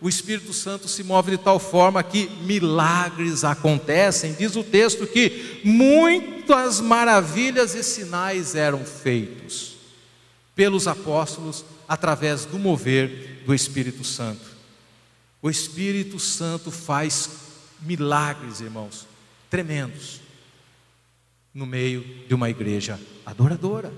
[0.00, 4.32] o Espírito Santo se move de tal forma que milagres acontecem.
[4.32, 9.76] Diz o texto que muitas maravilhas e sinais eram feitos
[10.54, 14.48] pelos apóstolos através do mover do Espírito Santo.
[15.42, 17.28] O Espírito Santo faz
[17.82, 19.06] milagres, irmãos,
[19.50, 20.20] tremendos,
[21.52, 23.92] no meio de uma igreja adoradora.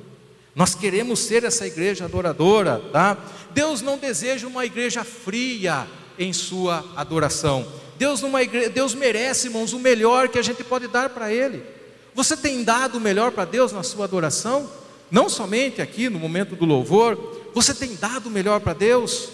[0.55, 3.17] Nós queremos ser essa igreja adoradora, tá?
[3.53, 5.87] Deus não deseja uma igreja fria
[6.19, 7.67] em sua adoração.
[7.97, 11.63] Deus, numa igreja, Deus merece, irmãos, o melhor que a gente pode dar para Ele.
[12.15, 14.69] Você tem dado o melhor para Deus na sua adoração?
[15.11, 17.19] Não somente aqui no momento do louvor,
[17.55, 19.29] você tem dado o melhor para Deus?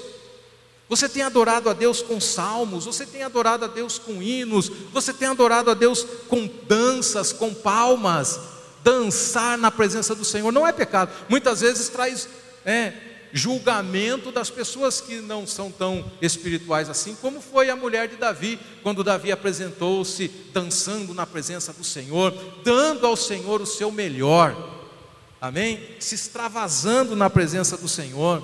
[0.88, 5.12] Você tem adorado a Deus com salmos, você tem adorado a Deus com hinos, você
[5.12, 8.58] tem adorado a Deus com danças, com palmas
[8.88, 11.12] dançar na presença do Senhor não é pecado.
[11.29, 12.27] Muitas vezes traz
[12.64, 12.94] é,
[13.35, 18.59] julgamento das pessoas que não são tão espirituais assim, como foi a mulher de Davi,
[18.83, 24.57] quando Davi apresentou-se dançando na presença do Senhor, dando ao Senhor o seu melhor,
[25.38, 25.79] amém?
[26.01, 28.42] Se extravasando na presença do Senhor,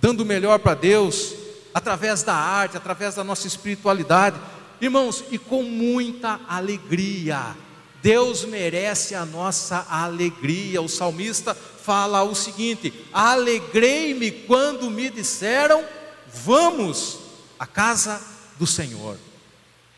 [0.00, 1.34] dando o melhor para Deus,
[1.74, 4.40] através da arte, através da nossa espiritualidade,
[4.80, 7.54] irmãos, e com muita alegria
[8.02, 10.80] Deus merece a nossa alegria.
[10.80, 15.84] O salmista fala o seguinte: Alegrei-me quando me disseram,
[16.32, 17.18] vamos
[17.58, 18.20] à casa
[18.58, 19.16] do Senhor.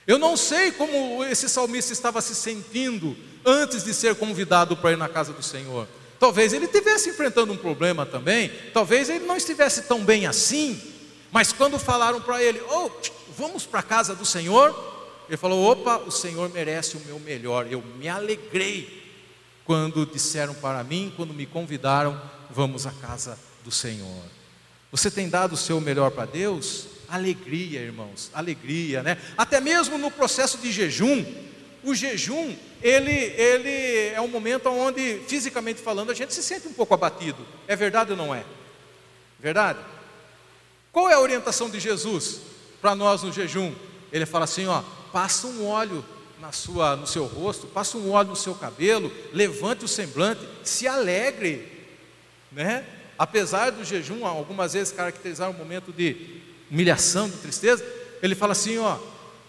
[0.06, 4.96] Eu não sei como esse salmista estava se sentindo antes de ser convidado para ir
[4.96, 5.86] na casa do Senhor.
[6.18, 10.78] Talvez ele estivesse enfrentando um problema também, talvez ele não estivesse tão bem assim,
[11.32, 12.90] mas quando falaram para ele, oh,
[13.38, 14.89] vamos para a casa do Senhor,
[15.30, 17.68] ele falou: opa, o Senhor merece o meu melhor.
[17.70, 19.00] Eu me alegrei
[19.64, 24.24] quando disseram para mim, quando me convidaram, vamos à casa do Senhor.
[24.90, 26.86] Você tem dado o seu melhor para Deus?
[27.08, 29.18] Alegria, irmãos, alegria, né?
[29.38, 31.24] Até mesmo no processo de jejum,
[31.84, 36.72] o jejum, ele, ele é um momento onde, fisicamente falando, a gente se sente um
[36.72, 37.46] pouco abatido.
[37.68, 38.44] É verdade ou não é?
[39.38, 39.78] Verdade?
[40.90, 42.40] Qual é a orientação de Jesus
[42.80, 43.72] para nós no jejum?
[44.12, 44.82] Ele fala assim, ó,
[45.12, 46.04] passa um óleo
[46.40, 50.88] na sua, no seu rosto, passa um óleo no seu cabelo, levante o semblante, se
[50.88, 51.70] alegre,
[52.50, 52.84] né?
[53.18, 57.84] Apesar do jejum, algumas vezes caracterizar um momento de humilhação, de tristeza,
[58.22, 58.96] ele fala assim, ó,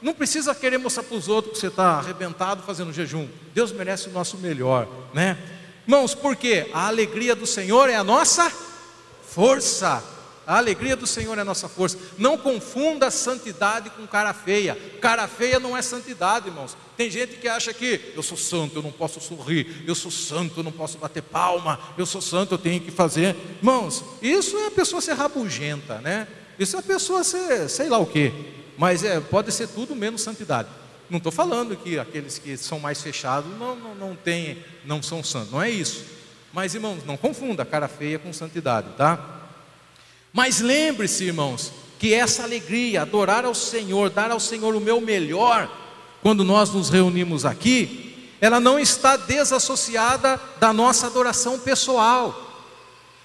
[0.02, 3.28] não precisa querer mostrar para os outros que você está arrebentado fazendo jejum.
[3.54, 5.38] Deus merece o nosso melhor, né?
[5.88, 6.70] Irmãos, por quê?
[6.74, 8.52] A alegria do Senhor é a nossa
[9.24, 10.04] força.
[10.52, 11.98] A alegria do Senhor é a nossa força.
[12.18, 14.78] Não confunda santidade com cara feia.
[15.00, 16.76] Cara feia não é santidade, irmãos.
[16.98, 19.82] Tem gente que acha que eu sou santo, eu não posso sorrir.
[19.88, 21.80] Eu sou santo, eu não posso bater palma.
[21.98, 23.34] Eu sou santo, eu tenho que fazer.
[23.60, 26.28] Irmãos, isso é a pessoa ser rabugenta, né?
[26.60, 28.34] Isso é a pessoa ser sei lá o quê.
[28.78, 30.68] Mas é, pode ser tudo menos santidade.
[31.10, 35.24] Não estou falando que aqueles que são mais fechados não, não, não, tem, não são
[35.24, 35.52] santos.
[35.52, 36.04] Não é isso.
[36.52, 39.41] Mas, irmãos, não confunda cara feia com santidade, tá?
[40.34, 45.70] Mas lembre-se, irmãos, que essa alegria, adorar ao Senhor, dar ao Senhor o meu melhor,
[46.22, 52.48] quando nós nos reunimos aqui, ela não está desassociada da nossa adoração pessoal.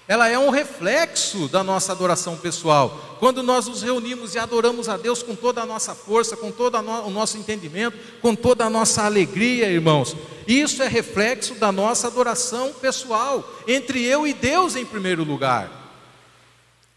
[0.07, 3.17] ela é um reflexo da nossa adoração pessoal.
[3.19, 6.77] Quando nós nos reunimos e adoramos a Deus com toda a nossa força, com todo
[6.77, 10.15] o nosso entendimento, com toda a nossa alegria, irmãos,
[10.47, 15.76] isso é reflexo da nossa adoração pessoal, entre eu e Deus em primeiro lugar.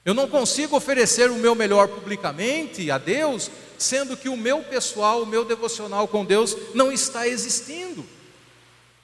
[0.04, 5.22] Eu não consigo oferecer o meu melhor publicamente a Deus, sendo que o meu pessoal,
[5.22, 8.04] o meu devocional com Deus não está existindo.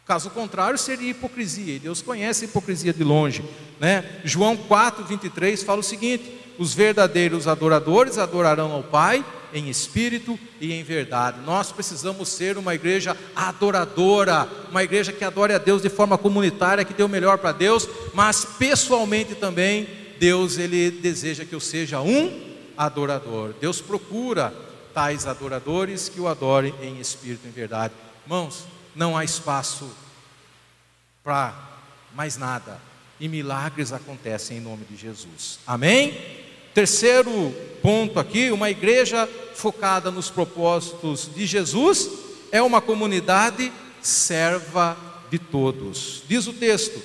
[0.06, 3.44] Caso contrário, seria hipocrisia, e Deus conhece a hipocrisia de longe.
[3.80, 4.20] Né?
[4.24, 10.72] João 4, 23 fala o seguinte: os verdadeiros adoradores adorarão ao Pai em espírito e
[10.72, 11.40] em verdade.
[11.40, 16.84] Nós precisamos ser uma igreja adoradora, uma igreja que adore a Deus de forma comunitária,
[16.84, 19.88] que dê o melhor para Deus, mas pessoalmente também,
[20.18, 23.54] Deus ele deseja que eu seja um adorador.
[23.60, 24.52] Deus procura
[24.92, 27.92] tais adoradores que o adorem em espírito e em verdade.
[28.24, 28.64] Irmãos,
[28.94, 29.90] não há espaço
[31.22, 31.54] para
[32.14, 32.80] mais nada.
[33.18, 35.58] E milagres acontecem em nome de Jesus.
[35.66, 36.18] Amém?
[36.74, 42.10] Terceiro ponto aqui: uma igreja focada nos propósitos de Jesus
[42.52, 44.96] é uma comunidade serva
[45.30, 46.22] de todos.
[46.28, 47.02] Diz o texto,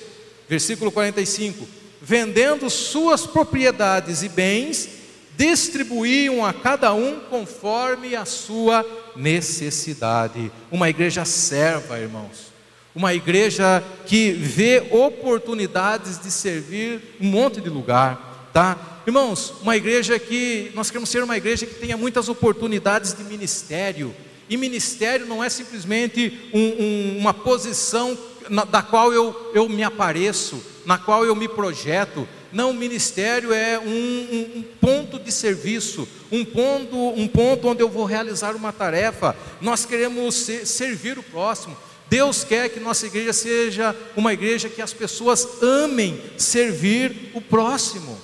[0.48, 1.66] versículo 45:
[2.02, 4.88] vendendo suas propriedades e bens,
[5.36, 8.84] distribuíam a cada um conforme a sua
[9.14, 10.50] necessidade.
[10.70, 12.52] Uma igreja serva, irmãos.
[12.94, 19.00] Uma igreja que vê oportunidades de servir um monte de lugar, tá?
[19.06, 24.14] Irmãos, uma igreja que nós queremos ser uma igreja que tenha muitas oportunidades de ministério.
[24.48, 28.18] E ministério não é simplesmente um, um, uma posição
[28.48, 33.52] na, da qual eu, eu me apareço, na qual eu me projeto, não, o ministério
[33.52, 38.70] é um, um, ponto de serviço, um ponto, um ponto onde eu vou realizar uma
[38.70, 39.34] tarefa.
[39.58, 41.74] Nós queremos ser, servir o próximo.
[42.10, 48.20] Deus quer que nossa igreja seja uma igreja que as pessoas amem servir o próximo.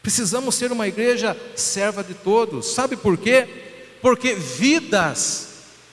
[0.00, 2.72] Precisamos ser uma igreja serva de todos.
[2.72, 3.48] Sabe por quê?
[4.00, 5.48] Porque vidas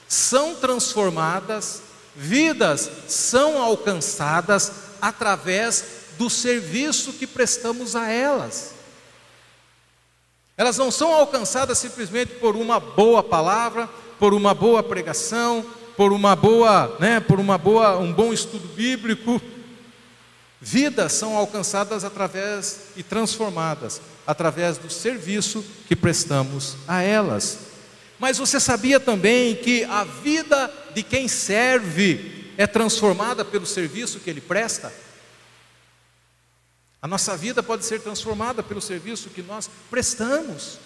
[0.06, 1.82] são transformadas,
[2.14, 5.84] vidas são alcançadas através
[6.18, 8.74] do serviço que prestamos a elas.
[10.56, 13.88] Elas não são alcançadas simplesmente por uma boa palavra,
[14.18, 15.64] por uma boa pregação,
[15.96, 19.40] por uma boa, né, por uma boa, um bom estudo bíblico.
[20.60, 27.69] Vidas são alcançadas através e transformadas através do serviço que prestamos a elas.
[28.20, 34.28] Mas você sabia também que a vida de quem serve é transformada pelo serviço que
[34.28, 34.92] ele presta?
[37.00, 40.78] A nossa vida pode ser transformada pelo serviço que nós prestamos.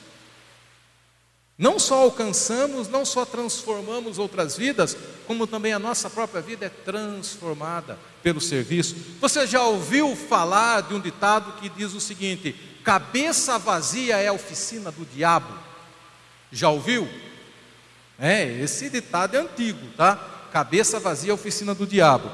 [1.58, 6.68] Não só alcançamos, não só transformamos outras vidas, como também a nossa própria vida é
[6.68, 8.94] transformada pelo serviço.
[9.20, 12.54] Você já ouviu falar de um ditado que diz o seguinte:
[12.84, 15.63] cabeça vazia é a oficina do diabo?
[16.54, 17.08] Já ouviu?
[18.18, 20.14] É, esse ditado é antigo, tá?
[20.52, 22.30] Cabeça vazia oficina do diabo.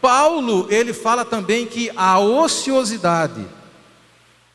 [0.00, 3.44] Paulo, ele fala também que a ociosidade,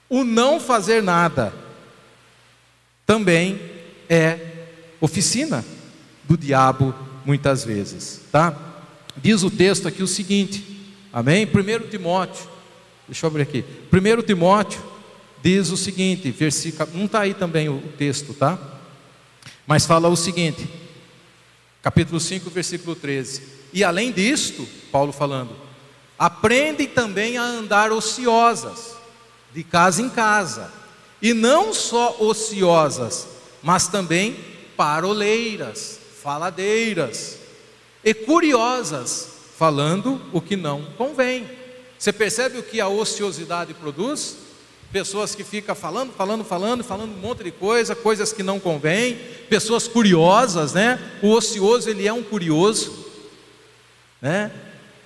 [0.07, 1.53] o não fazer nada,
[3.05, 3.59] também
[4.07, 4.39] é
[5.01, 5.65] oficina
[6.23, 6.95] do diabo
[7.25, 8.55] muitas vezes, tá?
[9.17, 11.45] Diz o texto aqui o seguinte, amém?
[11.45, 12.47] 1 Timóteo,
[13.07, 14.81] deixa eu abrir aqui, 1 Timóteo
[15.43, 18.78] diz o seguinte, versículo, não está aí também o texto, tá?
[19.69, 20.67] Mas fala o seguinte,
[21.83, 25.55] capítulo 5, versículo 13: e além disto, Paulo falando,
[26.17, 28.95] aprendem também a andar ociosas,
[29.53, 30.73] de casa em casa,
[31.21, 33.27] e não só ociosas,
[33.61, 34.39] mas também
[34.75, 37.37] paroleiras, faladeiras,
[38.03, 41.47] e curiosas, falando o que não convém.
[41.95, 44.35] Você percebe o que a ociosidade produz?
[44.91, 49.15] Pessoas que ficam falando, falando, falando, falando um monte de coisa, coisas que não convêm,
[49.47, 50.99] pessoas curiosas, né?
[51.21, 53.05] O ocioso ele é um curioso,
[54.21, 54.51] né?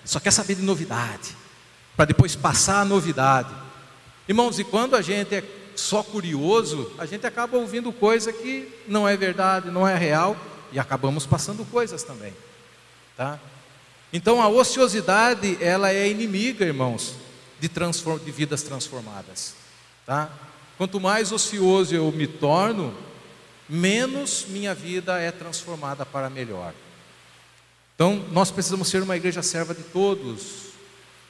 [0.05, 1.35] Só quer saber de novidade,
[1.97, 3.53] para depois passar a novidade.
[4.27, 5.43] Irmãos, e quando a gente é
[5.75, 10.37] só curioso, a gente acaba ouvindo coisa que não é verdade, não é real,
[10.71, 12.33] e acabamos passando coisas também,
[13.17, 13.39] tá?
[14.11, 17.15] Então a ociosidade, ela é inimiga, irmãos,
[17.59, 19.55] de, transform, de vidas transformadas,
[20.05, 20.29] tá?
[20.77, 22.93] Quanto mais ocioso eu me torno,
[23.69, 26.73] menos minha vida é transformada para melhor.
[27.95, 30.73] Então, nós precisamos ser uma igreja serva de todos.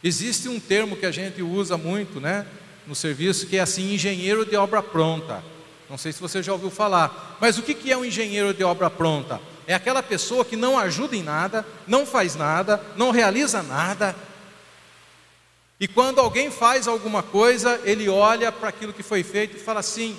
[0.04, 2.48] Existe um termo que a gente usa muito, né,
[2.88, 5.44] no serviço, que é assim, engenheiro de obra pronta.
[5.90, 7.38] Não sei se você já ouviu falar.
[7.40, 9.40] Mas o que é um engenheiro de obra pronta?
[9.68, 14.16] É aquela pessoa que não ajuda em nada, não faz nada, não realiza nada,
[15.84, 19.82] E quando alguém faz alguma coisa, ele olha para aquilo que foi feito e fala
[19.82, 20.18] assim: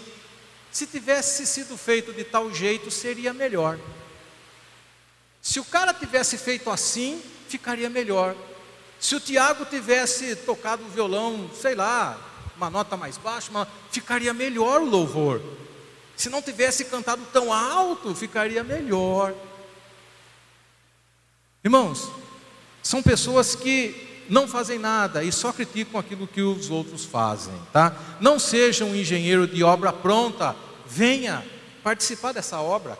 [0.71, 3.79] se tivesse sido feito de tal jeito, seria melhor.
[5.41, 8.37] Se o cara tivesse feito assim, ficaria melhor.
[9.01, 12.21] Se o Tiago tivesse tocado o violão, sei lá,
[12.59, 15.41] uma nota mais baixa, uma, ficaria melhor o louvor.
[16.15, 19.35] Se não tivesse cantado tão alto, ficaria melhor.
[21.65, 22.11] Irmãos,
[22.83, 27.97] são pessoas que não fazem nada e só criticam aquilo que os outros fazem, tá?
[28.20, 30.57] Não seja um engenheiro de obra pronta,
[30.87, 31.45] venha
[31.83, 32.99] participar dessa obra.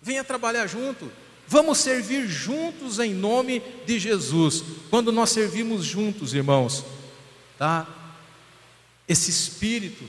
[0.00, 1.10] Venha trabalhar junto.
[1.46, 4.64] Vamos servir juntos em nome de Jesus.
[4.90, 6.84] Quando nós servimos juntos, irmãos,
[7.58, 7.86] tá?
[9.08, 10.04] Esse espírito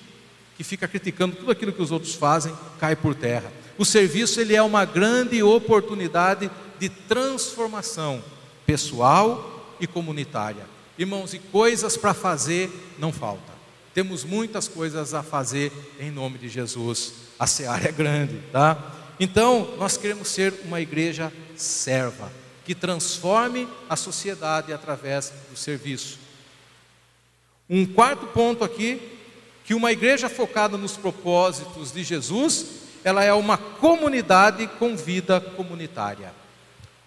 [0.56, 3.52] que fica criticando tudo aquilo que os outros fazem cai por terra.
[3.78, 6.50] O serviço ele é uma grande oportunidade
[6.80, 8.24] de transformação
[8.66, 10.66] pessoal e comunitária.
[10.98, 13.58] Irmãos, e coisas para fazer não falta.
[13.94, 17.14] Temos muitas coisas a fazer em nome de Jesus.
[17.40, 18.94] A seara é grande, tá?
[19.20, 22.32] Então, nós queremos ser uma igreja serva,
[22.64, 26.20] que transforme a sociedade através do serviço.
[27.70, 29.02] Um quarto ponto aqui,
[29.64, 32.66] que uma igreja focada nos propósitos de Jesus,
[33.04, 36.32] ela é uma comunidade com vida comunitária.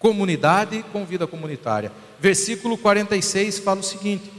[0.01, 1.93] Comunidade com vida comunitária.
[2.19, 4.33] Versículo 46 fala o seguinte: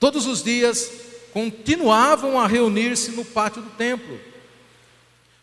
[0.00, 0.90] Todos os dias
[1.34, 4.32] continuavam a reunir-se no pátio do templo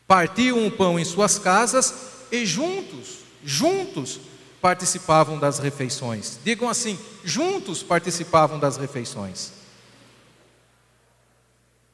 [0.09, 1.93] partiam o pão em suas casas
[2.31, 4.19] e juntos, juntos
[4.59, 6.39] participavam das refeições.
[6.43, 9.51] Digam assim: juntos participavam das refeições.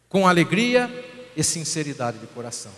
[0.07, 0.89] Com alegria
[1.35, 2.71] e sinceridade de coração.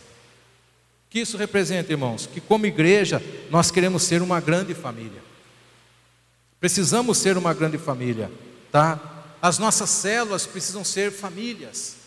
[1.07, 2.27] O que isso representa, irmãos?
[2.31, 5.23] Que como igreja nós queremos ser uma grande família.
[6.59, 8.31] Precisamos ser uma grande família,
[8.71, 8.99] tá?
[9.41, 11.97] As nossas células precisam ser famílias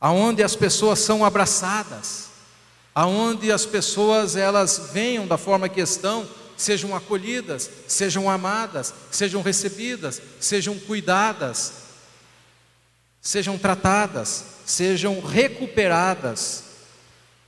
[0.00, 2.30] aonde as pessoas são abraçadas,
[2.94, 6.26] aonde as pessoas elas venham da forma que estão,
[6.56, 11.72] sejam acolhidas, sejam amadas, sejam recebidas, sejam cuidadas,
[13.20, 16.64] sejam tratadas, sejam recuperadas.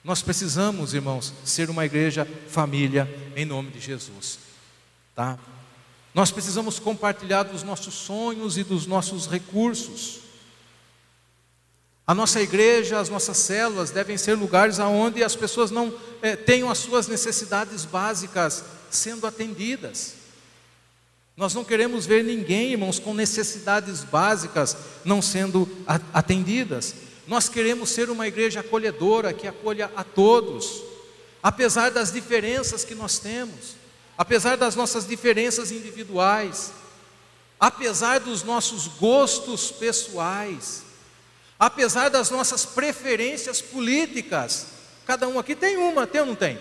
[0.04, 4.38] Nós precisamos, irmãos, ser uma igreja família em nome de Jesus,
[5.14, 5.38] tá?
[6.14, 10.20] Nós precisamos compartilhar dos nossos sonhos e dos nossos recursos.
[12.06, 16.70] A nossa igreja, as nossas células devem ser lugares onde as pessoas não é, tenham
[16.70, 20.14] as suas necessidades básicas sendo atendidas.
[21.36, 25.66] Nós não queremos ver ninguém, irmãos, com necessidades básicas não sendo
[26.12, 26.94] atendidas.
[27.26, 30.82] Nós queremos ser uma igreja acolhedora que acolha a todos,
[31.42, 33.76] apesar das diferenças que nós temos,
[34.18, 36.72] apesar das nossas diferenças individuais,
[37.58, 40.82] apesar dos nossos gostos pessoais
[41.62, 44.66] apesar das nossas preferências políticas.
[45.06, 46.58] Cada um aqui tem uma, tem ou não tem?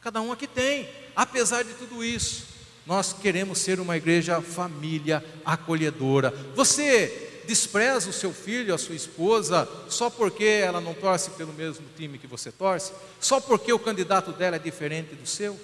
[0.00, 0.88] Cada um aqui tem.
[1.14, 2.44] Apesar de tudo isso,
[2.84, 6.34] nós queremos ser uma igreja família acolhedora.
[6.56, 11.84] Você despreza o seu filho, a sua esposa, só porque ela não torce pelo mesmo
[11.96, 12.92] time que você torce?
[13.20, 15.58] Só porque o candidato dela é diferente do seu?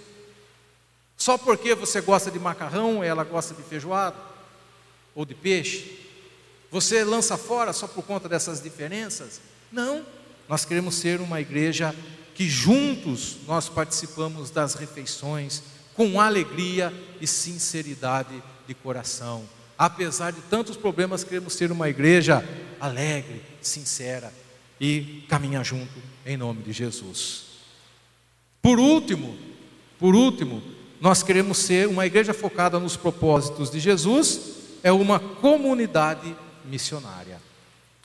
[1.16, 4.16] Só porque você gosta de macarrão ela gosta de feijoada?
[5.14, 5.99] Ou de peixe?
[6.70, 9.41] Você lança fora só por conta dessas diferenças?
[9.72, 10.07] Não.
[10.49, 11.95] Nós queremos ser uma igreja
[12.35, 15.62] que juntos nós participamos das refeições
[15.95, 19.47] com alegria e sinceridade de coração.
[19.81, 22.47] Apesar de tantos problemas, queremos ser uma igreja
[22.78, 24.31] alegre, sincera
[24.78, 25.95] e caminhar junto
[26.26, 27.45] em nome de Jesus.
[28.61, 29.39] Por último,
[29.99, 30.62] por último,
[31.01, 34.41] nós queremos ser uma igreja focada nos propósitos de Jesus,
[34.83, 37.41] é uma comunidade missionária.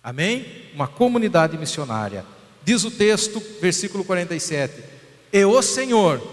[0.01, 0.69] Amém?
[0.73, 2.25] Uma comunidade missionária.
[2.63, 4.81] Diz o texto, versículo 47:
[5.29, 6.25] E o Senhor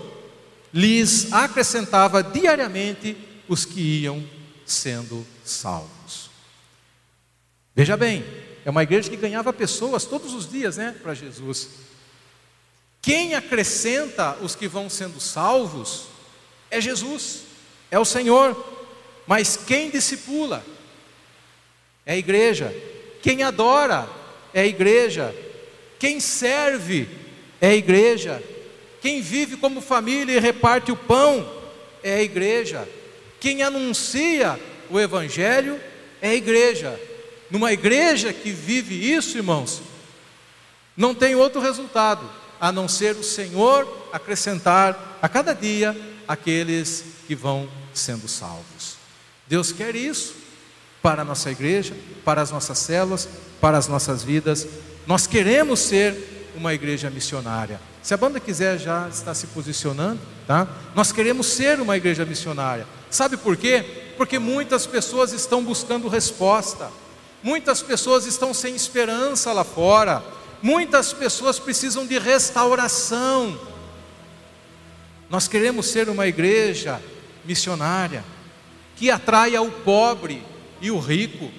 [0.73, 3.17] lhes acrescentava diariamente
[3.49, 4.23] os que iam
[4.73, 6.31] sendo salvos.
[7.75, 8.25] Veja bem,
[8.65, 11.69] é uma igreja que ganhava pessoas todos os dias, né, para Jesus.
[13.01, 16.05] Quem acrescenta os que vão sendo salvos
[16.71, 17.43] é Jesus,
[17.91, 18.71] é o Senhor.
[19.27, 20.65] Mas quem discipula,
[22.05, 22.75] é a igreja.
[23.23, 24.09] Quem adora
[24.53, 25.35] é a igreja.
[25.99, 27.09] Quem serve
[27.61, 28.43] é a igreja.
[29.01, 31.49] Quem vive como família e reparte o pão
[32.03, 32.89] é a igreja.
[33.43, 34.57] Quem anuncia
[34.89, 35.81] o evangelho
[36.21, 37.01] é a igreja.
[37.51, 39.83] Numa igreja que vive isso, irmãos,
[40.97, 42.25] não tem outro resultado
[42.61, 48.95] a não ser o Senhor acrescentar a cada dia aqueles que vão sendo salvos.
[49.49, 50.37] Deus quer isso.
[51.03, 53.29] para a nossa igreja, para as nossas células,
[53.61, 54.69] para as nossas vidas.
[55.05, 57.81] Nós queremos ser uma igreja missionária.
[58.03, 60.69] Se a banda quiser já está se posicionando, tá?
[60.95, 62.87] Nós queremos ser uma igreja missionária.
[63.11, 63.85] Sabe por quê?
[64.17, 66.91] Porque muitas pessoas estão buscando resposta.
[67.43, 70.23] Muitas pessoas estão sem esperança lá fora.
[70.63, 73.59] Muitas pessoas precisam de restauração.
[75.29, 77.01] Nós queremos ser uma igreja
[77.45, 78.25] missionária
[78.97, 80.45] que atraia o pobre
[80.81, 81.51] e o rico,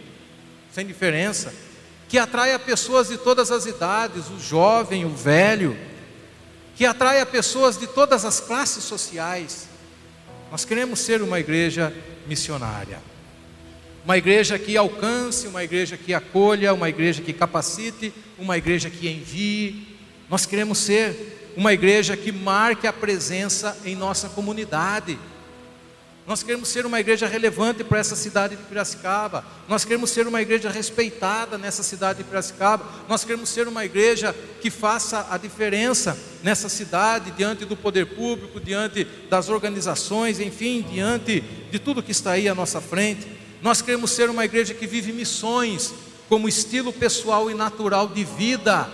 [0.71, 1.53] sem diferença,
[2.13, 5.75] que atraia pessoas de todas as idades, o jovem, o velho,
[6.75, 9.67] que atraia pessoas de todas as classes sociais.
[10.51, 11.91] Nós queremos ser uma igreja
[12.27, 12.99] missionária.
[14.05, 19.09] Uma igreja que alcance, uma igreja que acolha, uma igreja que capacite, uma igreja que
[19.09, 19.97] envie.
[20.29, 25.17] Nós queremos ser uma igreja que marque a presença em nossa comunidade.
[26.25, 29.43] Nós queremos ser uma igreja relevante para essa cidade de Piracicaba.
[29.67, 32.85] Nós queremos ser uma igreja respeitada nessa cidade de Piracicaba.
[33.09, 38.61] Nós queremos ser uma igreja que faça a diferença nessa cidade, diante do poder público,
[38.61, 43.27] diante das organizações, enfim, diante de tudo que está aí à nossa frente.
[43.61, 45.93] Nós queremos ser uma igreja que vive missões
[46.29, 48.89] como estilo pessoal e natural de vida,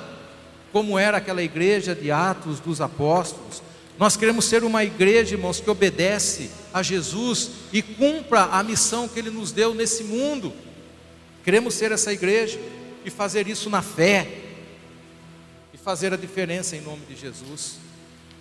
[0.71, 3.68] como era aquela igreja de Atos dos Apóstolos.
[3.99, 9.19] Nós queremos ser uma igreja, irmãos, que obedece a Jesus e cumpra a missão que
[9.19, 10.53] Ele nos deu nesse mundo.
[11.43, 12.57] Queremos ser essa igreja
[13.03, 14.25] e fazer isso na fé
[15.73, 17.75] e fazer a diferença em nome de Jesus.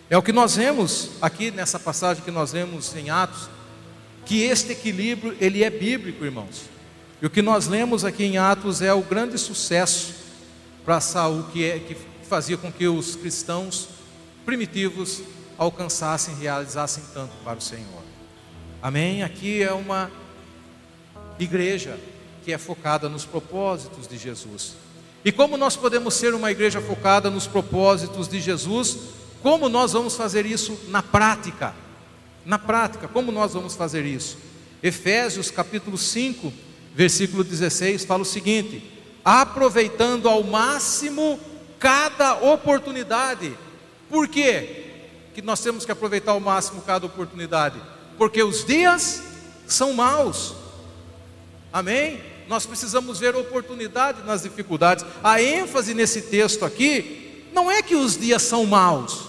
[0.08, 3.50] É o que nós vemos aqui nessa passagem que nós vemos em Atos,
[4.24, 6.66] que este equilíbrio ele é bíblico, irmãos.
[7.20, 10.14] E o que nós lemos aqui em Atos é o grande sucesso
[10.84, 11.96] para Saul que, é, que
[12.28, 13.88] fazia com que os cristãos
[14.46, 15.20] primitivos
[15.58, 18.02] alcançassem, realizassem tanto para o Senhor.
[18.80, 19.24] Amém?
[19.24, 20.10] Aqui é uma
[21.38, 21.98] igreja
[22.44, 24.76] que é focada nos propósitos de Jesus.
[25.24, 28.96] E como nós podemos ser uma igreja focada nos propósitos de Jesus?
[29.42, 31.74] Como nós vamos fazer isso na prática?
[32.46, 34.38] Na prática, como nós vamos fazer isso?
[34.80, 36.52] Efésios capítulo 5,
[36.94, 38.82] versículo 16 fala o seguinte:
[39.24, 41.38] aproveitando ao máximo
[41.78, 43.52] cada oportunidade.
[44.08, 44.87] Por quê?
[45.38, 47.80] Que nós temos que aproveitar ao máximo cada oportunidade,
[48.16, 49.22] porque os dias
[49.68, 50.52] são maus.
[51.72, 52.20] Amém?
[52.48, 55.04] Nós precisamos ver oportunidade nas dificuldades.
[55.22, 59.28] A ênfase nesse texto aqui não é que os dias são maus.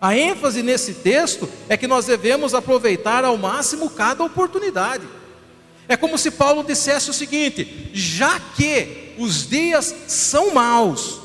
[0.00, 5.06] A ênfase nesse texto é que nós devemos aproveitar ao máximo cada oportunidade.
[5.86, 11.20] É como se Paulo dissesse o seguinte: já que os dias são maus,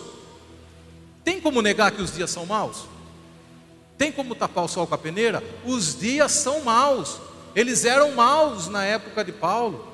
[1.23, 2.96] tem como negar que os dias são maus?
[3.97, 5.43] Tem como tapar o sol com a peneira?
[5.65, 7.19] Os dias são maus.
[7.55, 9.87] Eles eram maus na época de Paulo.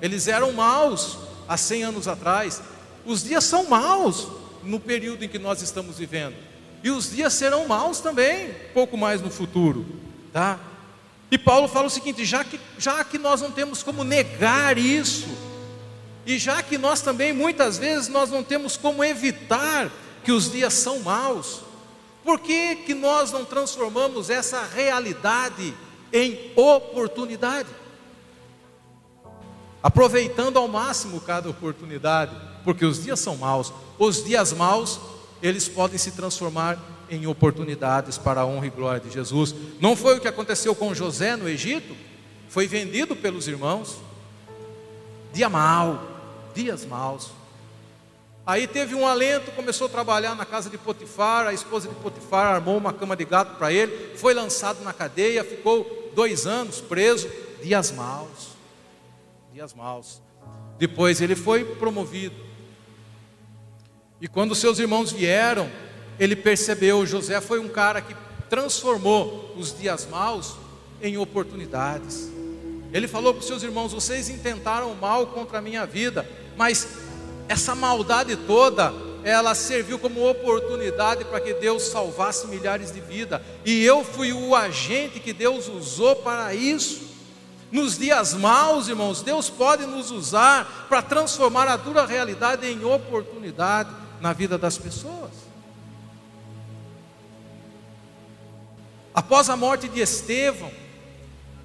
[0.00, 1.18] Eles eram maus
[1.48, 2.60] há 100 anos atrás.
[3.04, 4.26] Os dias são maus
[4.64, 6.34] no período em que nós estamos vivendo.
[6.82, 9.86] E os dias serão maus também, pouco mais no futuro,
[10.32, 10.58] tá?
[11.30, 15.28] E Paulo fala o seguinte: já que, já que nós não temos como negar isso,
[16.26, 19.90] e já que nós também muitas vezes nós não temos como evitar
[20.24, 21.60] que os dias são maus,
[22.24, 25.74] por que, que nós não transformamos essa realidade
[26.12, 27.68] em oportunidade?
[29.82, 35.00] Aproveitando ao máximo cada oportunidade, porque os dias são maus, os dias maus,
[35.42, 36.78] eles podem se transformar
[37.10, 39.54] em oportunidades para a honra e glória de Jesus.
[39.80, 41.94] Não foi o que aconteceu com José no Egito?
[42.48, 43.96] Foi vendido pelos irmãos.
[45.32, 46.00] Dia mau,
[46.54, 47.30] dias maus.
[48.44, 52.54] Aí teve um alento, começou a trabalhar na casa de Potifar, a esposa de Potifar
[52.54, 57.30] armou uma cama de gato para ele, foi lançado na cadeia, ficou dois anos preso,
[57.62, 58.56] dias maus,
[59.52, 60.20] dias maus.
[60.76, 62.34] Depois ele foi promovido.
[64.20, 65.70] E quando seus irmãos vieram,
[66.18, 68.16] ele percebeu, José foi um cara que
[68.50, 70.56] transformou os dias maus
[71.00, 72.28] em oportunidades.
[72.92, 77.01] Ele falou para os seus irmãos: vocês intentaram mal contra a minha vida, mas
[77.48, 78.92] essa maldade toda,
[79.24, 83.40] ela serviu como oportunidade para que Deus salvasse milhares de vidas.
[83.64, 87.12] E eu fui o agente que Deus usou para isso.
[87.70, 93.90] Nos dias maus, irmãos, Deus pode nos usar para transformar a dura realidade em oportunidade
[94.20, 95.30] na vida das pessoas.
[99.14, 100.70] Após a morte de Estevão,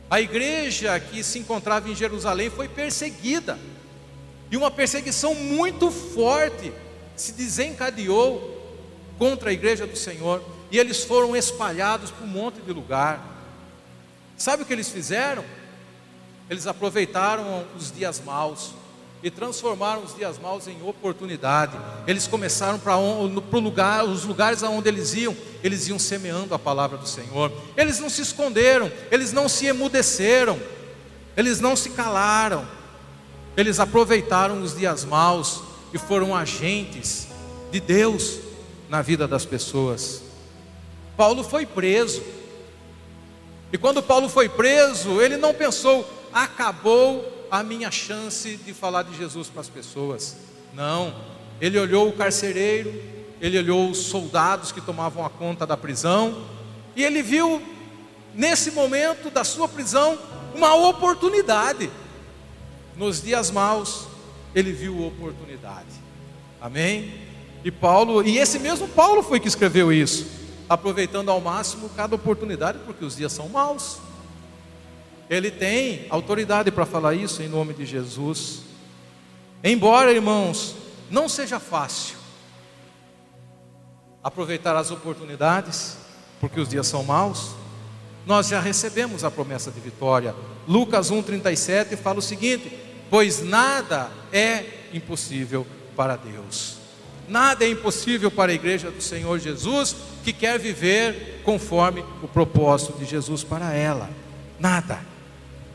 [0.10, 3.58] a igreja que se encontrava em Jerusalém foi perseguida.
[4.52, 6.72] E uma perseguição muito forte
[7.16, 8.56] se desencadeou
[9.18, 13.36] contra a igreja do Senhor, e eles foram espalhados por um monte de lugar.
[14.38, 15.44] Sabe o que eles fizeram?
[16.50, 18.72] eles aproveitaram os dias maus
[19.22, 21.78] e transformaram os dias maus em oportunidade.
[22.06, 27.08] Eles começaram para lugar, os lugares aonde eles iam, eles iam semeando a palavra do
[27.08, 27.52] Senhor.
[27.76, 30.60] Eles não se esconderam, eles não se emudeceram,
[31.36, 32.66] eles não se calaram.
[33.58, 37.28] Eles aproveitaram os dias maus e foram agentes
[37.72, 38.38] de Deus
[38.88, 40.22] na vida das pessoas.
[41.18, 42.22] Paulo foi preso.
[43.74, 49.18] E quando Paulo foi preso, ele não pensou, acabou a minha chance de falar de
[49.18, 50.38] Jesus para as pessoas.
[50.74, 51.14] Não,
[51.60, 52.94] ele olhou o carcereiro,
[53.42, 56.46] ele olhou os soldados que tomavam a conta da prisão,
[56.96, 57.62] e ele viu,
[58.34, 60.18] nesse momento da sua prisão,
[60.54, 61.90] uma oportunidade.
[62.98, 64.08] Nos dias maus,
[64.56, 65.86] ele viu oportunidade.
[66.60, 67.14] Amém?
[67.64, 70.26] E Paulo, e esse mesmo Paulo foi que escreveu isso,
[70.68, 74.00] aproveitando ao máximo cada oportunidade, porque os dias são maus.
[75.30, 78.62] Ele tem autoridade para falar isso em nome de Jesus.
[79.64, 80.76] Embora, irmãos,
[81.12, 82.18] não seja fácil
[84.24, 85.98] aproveitar as oportunidades,
[86.40, 87.52] porque os dias são maus,
[88.26, 90.36] nós já recebemos a promessa de vitória.
[90.68, 96.78] Lucas 1,37 fala o seguinte: Pois nada é impossível para Deus.
[97.28, 102.98] Nada é impossível para a igreja do Senhor Jesus que quer viver conforme o propósito
[102.98, 104.10] de Jesus para ela.
[104.60, 105.00] Nada.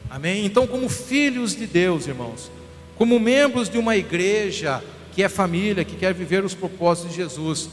[0.09, 0.45] Amém?
[0.45, 2.51] Então, como filhos de Deus, irmãos,
[2.97, 4.83] como membros de uma igreja
[5.15, 7.69] que é família, que quer viver os propósitos de Jesus,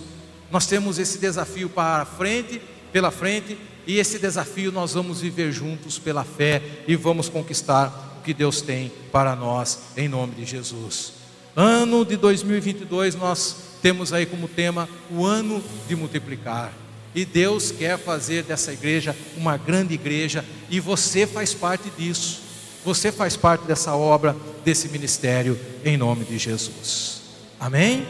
[0.52, 5.98] nós temos esse desafio para frente, pela frente, e esse desafio nós vamos viver juntos
[5.98, 11.14] pela fé e vamos conquistar que Deus tem para nós, em nome de Jesus.
[11.56, 16.72] Ano de 2022, nós temos aí como tema o ano de multiplicar.
[17.16, 22.42] E Deus quer fazer dessa igreja uma grande igreja, e você faz parte disso.
[22.86, 27.24] Você faz parte dessa obra, desse ministério, em nome de Jesus.
[27.60, 28.08] Amém?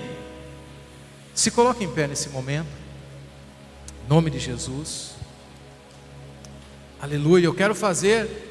[1.33, 2.67] Se coloque em pé nesse momento,
[4.05, 5.11] em nome de Jesus.
[7.01, 7.45] Aleluia.
[7.45, 8.48] Eu quero fazer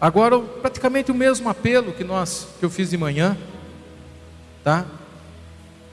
[0.00, 3.36] agora praticamente o mesmo apelo que nós que eu fiz de manhã,
[4.64, 4.86] tá?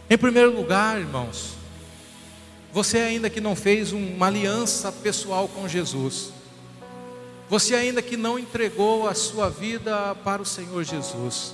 [0.09, 1.55] Em primeiro lugar, irmãos,
[2.71, 6.31] você ainda que não fez uma aliança pessoal com Jesus,
[7.49, 11.53] você ainda que não entregou a sua vida para o Senhor Jesus,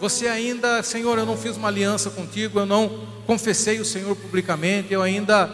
[0.00, 4.92] você ainda, Senhor, eu não fiz uma aliança contigo, eu não confessei o Senhor publicamente,
[4.92, 5.48] eu ainda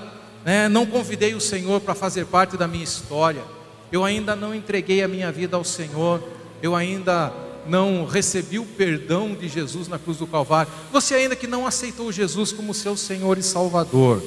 [0.45, 3.43] né, não convidei o Senhor para fazer parte da minha história,
[3.91, 6.23] eu ainda não entreguei a minha vida ao Senhor,
[6.63, 7.33] eu ainda
[7.67, 12.11] não recebi o perdão de Jesus na cruz do Calvário, você ainda que não aceitou
[12.11, 14.23] Jesus como seu Senhor e Salvador,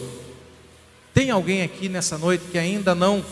[1.13, 3.23] tem alguém aqui nessa noite que ainda não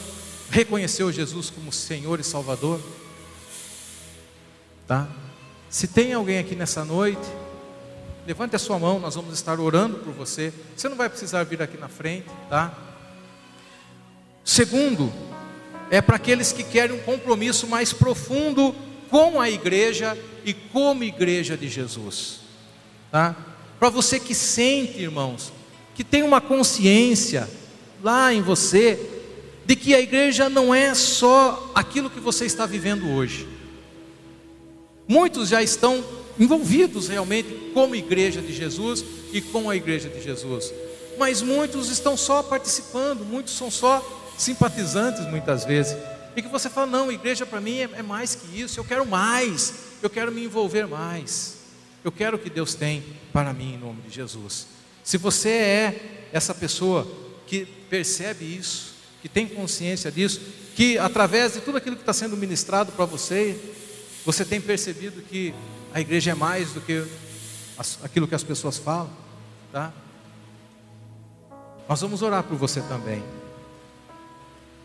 [0.50, 2.80] reconheceu Jesus como Senhor e Salvador?
[4.88, 5.08] Tá?
[5.70, 7.22] Se tem alguém aqui nessa noite,
[8.26, 10.52] levante a sua mão, nós vamos estar orando por você.
[10.76, 12.74] Você não vai precisar vir aqui na frente, tá?
[14.44, 15.14] Segundo,
[15.92, 18.76] é para aqueles que querem um compromisso mais profundo
[19.10, 22.40] com a igreja e como igreja de Jesus.
[23.12, 23.36] Tá?
[23.80, 25.52] Para você que sente, irmãos,
[25.96, 27.50] que tem uma consciência
[28.04, 29.00] lá em você
[29.66, 33.48] de que a igreja não é só aquilo que você está vivendo hoje.
[35.08, 36.04] Muitos já estão
[36.40, 40.74] envolvidos realmente como igreja de Jesus e com a igreja de Jesus,
[41.18, 45.96] mas muitos estão só participando, muitos são só simpatizantes muitas vezes.
[46.36, 49.06] E que você fala, não, igreja para mim é, é mais que isso, eu quero
[49.06, 51.58] mais, eu quero me envolver mais,
[52.04, 54.68] eu quero o que Deus tem para mim em nome de Jesus.
[55.04, 57.06] Se você é essa pessoa
[57.46, 60.40] que percebe isso, que tem consciência disso,
[60.76, 63.60] que através de tudo aquilo que está sendo ministrado para você,
[64.26, 65.54] você tem percebido que
[65.94, 67.06] a igreja é mais do que
[68.02, 69.10] aquilo que as pessoas falam,
[69.72, 69.92] tá?
[71.90, 73.22] Nós vamos orar por você também.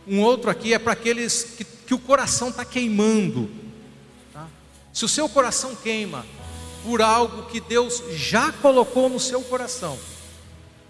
[0.06, 3.50] Um outro aqui é para aqueles que, que o coração está queimando.
[4.32, 4.46] Tá?
[4.92, 6.26] Se o seu coração queima
[6.84, 9.98] por algo que Deus já colocou no seu coração,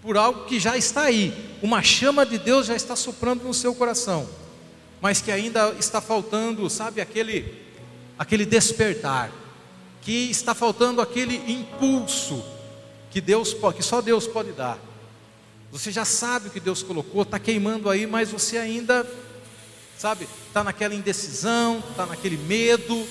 [0.01, 3.73] por algo que já está aí, uma chama de Deus já está soprando no seu
[3.73, 4.27] coração,
[5.01, 7.59] mas que ainda está faltando, sabe, aquele,
[8.19, 9.31] aquele despertar,
[10.01, 12.43] que está faltando aquele impulso
[13.09, 14.77] que Deus que só Deus pode dar.
[15.75, 19.05] Você já sabe o que Deus colocou, está queimando aí, mas você ainda,
[19.97, 23.05] sabe, está naquela indecisão, está naquele medo,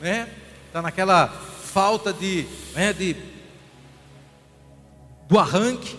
[0.00, 0.28] né?
[0.66, 2.44] Está naquela falta de,
[2.74, 3.14] né, de
[5.28, 5.96] do arranque.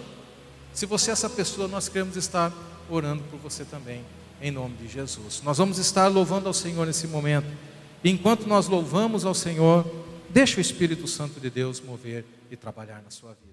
[0.73, 2.51] Se você é essa pessoa, nós queremos estar
[2.89, 4.03] orando por você também,
[4.41, 5.41] em nome de Jesus.
[5.41, 7.47] Nós vamos estar louvando ao Senhor nesse momento.
[8.03, 9.89] E enquanto nós louvamos ao Senhor,
[10.29, 13.48] deixa o Espírito Santo de Deus mover e trabalhar na sua vida.